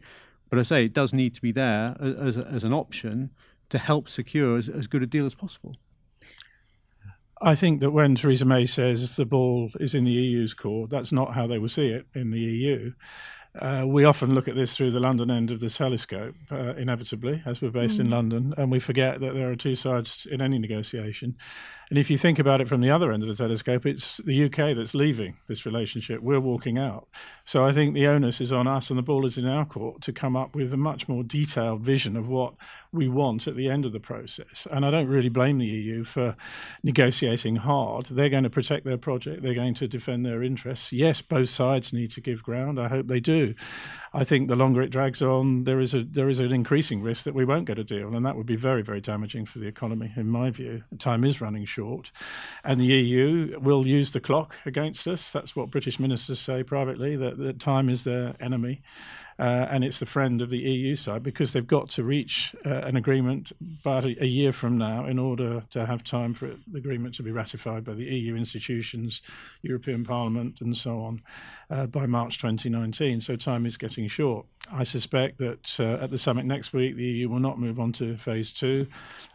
But 0.48 0.58
I 0.58 0.62
say 0.62 0.84
it 0.84 0.92
does 0.92 1.12
need 1.12 1.34
to 1.34 1.42
be 1.42 1.52
there 1.52 1.96
as 2.00 2.36
as 2.36 2.64
an 2.64 2.72
option 2.72 3.30
to 3.70 3.78
help 3.78 4.08
secure 4.08 4.56
as, 4.56 4.68
as 4.68 4.86
good 4.86 5.02
a 5.02 5.06
deal 5.06 5.26
as 5.26 5.34
possible. 5.34 5.76
I 7.44 7.56
think 7.56 7.80
that 7.80 7.90
when 7.90 8.14
Theresa 8.14 8.44
May 8.44 8.66
says 8.66 9.16
the 9.16 9.24
ball 9.24 9.70
is 9.80 9.94
in 9.94 10.04
the 10.04 10.12
EU's 10.12 10.54
court, 10.54 10.90
that's 10.90 11.10
not 11.10 11.34
how 11.34 11.48
they 11.48 11.58
will 11.58 11.68
see 11.68 11.88
it 11.88 12.06
in 12.14 12.30
the 12.30 12.38
EU. 12.38 12.92
Uh, 13.58 13.84
we 13.86 14.04
often 14.04 14.34
look 14.34 14.48
at 14.48 14.54
this 14.54 14.74
through 14.74 14.90
the 14.90 15.00
London 15.00 15.30
end 15.30 15.50
of 15.50 15.60
the 15.60 15.68
telescope, 15.68 16.34
uh, 16.50 16.74
inevitably, 16.74 17.42
as 17.44 17.60
we're 17.60 17.70
based 17.70 17.98
mm. 17.98 18.00
in 18.00 18.10
London, 18.10 18.54
and 18.56 18.70
we 18.70 18.78
forget 18.78 19.20
that 19.20 19.34
there 19.34 19.50
are 19.50 19.56
two 19.56 19.74
sides 19.74 20.26
in 20.30 20.40
any 20.40 20.58
negotiation. 20.58 21.36
And 21.92 21.98
if 21.98 22.08
you 22.08 22.16
think 22.16 22.38
about 22.38 22.62
it 22.62 22.68
from 22.70 22.80
the 22.80 22.88
other 22.88 23.12
end 23.12 23.22
of 23.22 23.28
the 23.28 23.34
telescope, 23.34 23.84
it's 23.84 24.16
the 24.24 24.44
UK 24.46 24.74
that's 24.74 24.94
leaving 24.94 25.36
this 25.46 25.66
relationship. 25.66 26.22
We're 26.22 26.40
walking 26.40 26.78
out. 26.78 27.06
So 27.44 27.66
I 27.66 27.74
think 27.74 27.92
the 27.92 28.06
onus 28.06 28.40
is 28.40 28.50
on 28.50 28.66
us 28.66 28.88
and 28.88 28.98
the 28.98 29.02
ball 29.02 29.26
is 29.26 29.36
in 29.36 29.46
our 29.46 29.66
court 29.66 30.00
to 30.04 30.10
come 30.10 30.34
up 30.34 30.54
with 30.54 30.72
a 30.72 30.78
much 30.78 31.06
more 31.06 31.22
detailed 31.22 31.82
vision 31.82 32.16
of 32.16 32.28
what 32.28 32.54
we 32.92 33.08
want 33.08 33.46
at 33.46 33.56
the 33.56 33.68
end 33.68 33.84
of 33.84 33.92
the 33.92 34.00
process. 34.00 34.66
And 34.70 34.86
I 34.86 34.90
don't 34.90 35.06
really 35.06 35.28
blame 35.28 35.58
the 35.58 35.66
EU 35.66 36.02
for 36.02 36.34
negotiating 36.82 37.56
hard. 37.56 38.06
They're 38.06 38.30
going 38.30 38.44
to 38.44 38.48
protect 38.50 38.86
their 38.86 38.96
project, 38.96 39.42
they're 39.42 39.52
going 39.52 39.74
to 39.74 39.86
defend 39.86 40.24
their 40.24 40.42
interests. 40.42 40.92
Yes, 40.92 41.20
both 41.20 41.50
sides 41.50 41.92
need 41.92 42.10
to 42.12 42.22
give 42.22 42.42
ground. 42.42 42.80
I 42.80 42.88
hope 42.88 43.06
they 43.06 43.20
do. 43.20 43.54
I 44.14 44.24
think 44.24 44.48
the 44.48 44.56
longer 44.56 44.82
it 44.82 44.90
drags 44.90 45.22
on, 45.22 45.64
there 45.64 45.80
is 45.80 45.94
a 45.94 46.04
there 46.04 46.28
is 46.28 46.38
an 46.38 46.52
increasing 46.52 47.00
risk 47.00 47.24
that 47.24 47.34
we 47.34 47.46
won't 47.46 47.64
get 47.64 47.78
a 47.78 47.84
deal, 47.84 48.14
and 48.14 48.26
that 48.26 48.36
would 48.36 48.46
be 48.46 48.56
very 48.56 48.82
very 48.82 49.00
damaging 49.00 49.46
for 49.46 49.58
the 49.58 49.66
economy, 49.66 50.12
in 50.16 50.28
my 50.28 50.50
view. 50.50 50.84
Time 50.98 51.24
is 51.24 51.40
running 51.40 51.64
short, 51.64 51.81
and 52.64 52.80
the 52.80 52.86
EU 52.86 53.58
will 53.60 53.86
use 53.86 54.10
the 54.12 54.20
clock 54.20 54.56
against 54.64 55.06
us. 55.06 55.32
That's 55.32 55.56
what 55.56 55.70
British 55.70 55.98
ministers 55.98 56.40
say 56.40 56.62
privately 56.62 57.16
that, 57.16 57.38
that 57.38 57.58
time 57.58 57.88
is 57.88 58.04
their 58.04 58.34
enemy 58.40 58.82
uh, 59.42 59.66
and 59.72 59.82
it's 59.82 59.98
the 59.98 60.06
friend 60.06 60.40
of 60.40 60.50
the 60.50 60.58
EU 60.60 60.94
side 60.94 61.20
because 61.20 61.52
they've 61.52 61.66
got 61.66 61.90
to 61.90 62.04
reach 62.04 62.54
uh, 62.64 62.82
an 62.82 62.94
agreement 62.94 63.50
about 63.80 64.04
a, 64.04 64.22
a, 64.22 64.26
year 64.26 64.52
from 64.52 64.78
now 64.78 65.04
in 65.04 65.18
order 65.18 65.62
to 65.68 65.84
have 65.84 66.04
time 66.04 66.32
for 66.32 66.54
the 66.70 66.78
agreement 66.78 67.12
to 67.12 67.24
be 67.24 67.32
ratified 67.32 67.82
by 67.82 67.92
the 67.92 68.04
EU 68.04 68.36
institutions, 68.36 69.20
European 69.62 70.04
Parliament, 70.04 70.60
and 70.60 70.76
so 70.76 71.00
on 71.00 71.22
uh, 71.70 71.86
by 71.86 72.06
March 72.06 72.38
2019. 72.38 73.20
So 73.20 73.34
time 73.34 73.66
is 73.66 73.76
getting 73.76 74.06
short. 74.06 74.46
I 74.70 74.84
suspect 74.84 75.38
that 75.38 75.80
uh, 75.80 76.04
at 76.04 76.10
the 76.10 76.18
summit 76.18 76.46
next 76.46 76.72
week, 76.72 76.94
the 76.94 77.04
EU 77.04 77.28
will 77.28 77.40
not 77.40 77.58
move 77.58 77.80
on 77.80 77.92
to 77.94 78.16
phase 78.16 78.52
two 78.52 78.86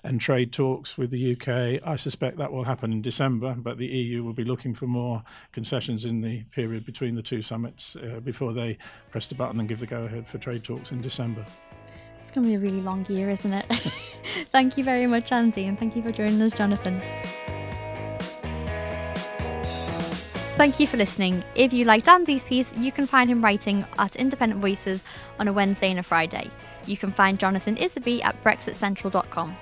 and 0.05 0.21
trade 0.21 0.53
talks 0.53 0.97
with 0.97 1.11
the 1.11 1.33
UK. 1.33 1.85
I 1.85 1.97
suspect 1.97 2.37
that 2.37 2.53
will 2.53 2.63
happen 2.63 2.93
in 2.93 3.01
December, 3.01 3.55
but 3.57 3.77
the 3.77 3.87
EU 3.87 4.23
will 4.23 4.33
be 4.33 4.45
looking 4.45 4.73
for 4.73 4.87
more 4.87 5.23
concessions 5.51 6.05
in 6.05 6.21
the 6.21 6.43
period 6.51 6.85
between 6.85 7.15
the 7.15 7.21
two 7.21 7.41
summits 7.41 7.97
uh, 7.97 8.21
before 8.21 8.53
they 8.53 8.77
press 9.11 9.27
the 9.27 9.35
button 9.35 9.59
and 9.59 9.67
give 9.67 9.81
the 9.81 9.85
go 9.85 9.96
ahead 10.05 10.27
for 10.27 10.37
trade 10.37 10.63
talks 10.63 10.91
in 10.91 11.01
December. 11.01 11.45
It's 12.23 12.31
going 12.31 12.45
to 12.45 12.49
be 12.49 12.55
a 12.55 12.59
really 12.59 12.81
long 12.81 13.05
year, 13.07 13.29
isn't 13.29 13.53
it? 13.53 13.65
thank 14.51 14.77
you 14.77 14.83
very 14.83 15.07
much, 15.07 15.31
Andy, 15.31 15.65
and 15.65 15.79
thank 15.79 15.95
you 15.95 16.01
for 16.03 16.11
joining 16.11 16.41
us, 16.41 16.53
Jonathan. 16.53 17.01
Thank 20.57 20.79
you 20.79 20.87
for 20.87 20.97
listening. 20.97 21.43
If 21.53 21.71
you 21.71 21.85
liked 21.85 22.07
Andy's 22.07 22.43
piece, 22.43 22.75
you 22.75 22.91
can 22.91 23.05
find 23.05 23.29
him 23.29 23.43
writing 23.43 23.85
at 23.99 24.15
Independent 24.15 24.59
Voices 24.59 25.03
on 25.39 25.47
a 25.47 25.53
Wednesday 25.53 25.91
and 25.91 25.99
a 25.99 26.03
Friday. 26.03 26.49
You 26.87 26.97
can 26.97 27.11
find 27.11 27.37
Jonathan 27.37 27.75
Isaby 27.75 28.23
at 28.23 28.43
BrexitCentral.com. 28.43 29.55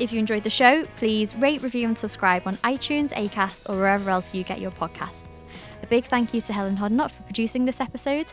If 0.00 0.12
you 0.12 0.18
enjoyed 0.18 0.42
the 0.42 0.50
show, 0.50 0.86
please 0.96 1.36
rate, 1.36 1.62
review, 1.62 1.86
and 1.86 1.96
subscribe 1.96 2.46
on 2.46 2.56
iTunes, 2.58 3.12
Acast, 3.12 3.68
or 3.68 3.76
wherever 3.76 4.10
else 4.10 4.34
you 4.34 4.42
get 4.42 4.60
your 4.60 4.72
podcasts. 4.72 5.40
A 5.82 5.86
big 5.86 6.06
thank 6.06 6.34
you 6.34 6.40
to 6.40 6.52
Helen 6.52 6.76
Hodnott 6.76 7.12
for 7.12 7.22
producing 7.22 7.64
this 7.64 7.80
episode. 7.80 8.32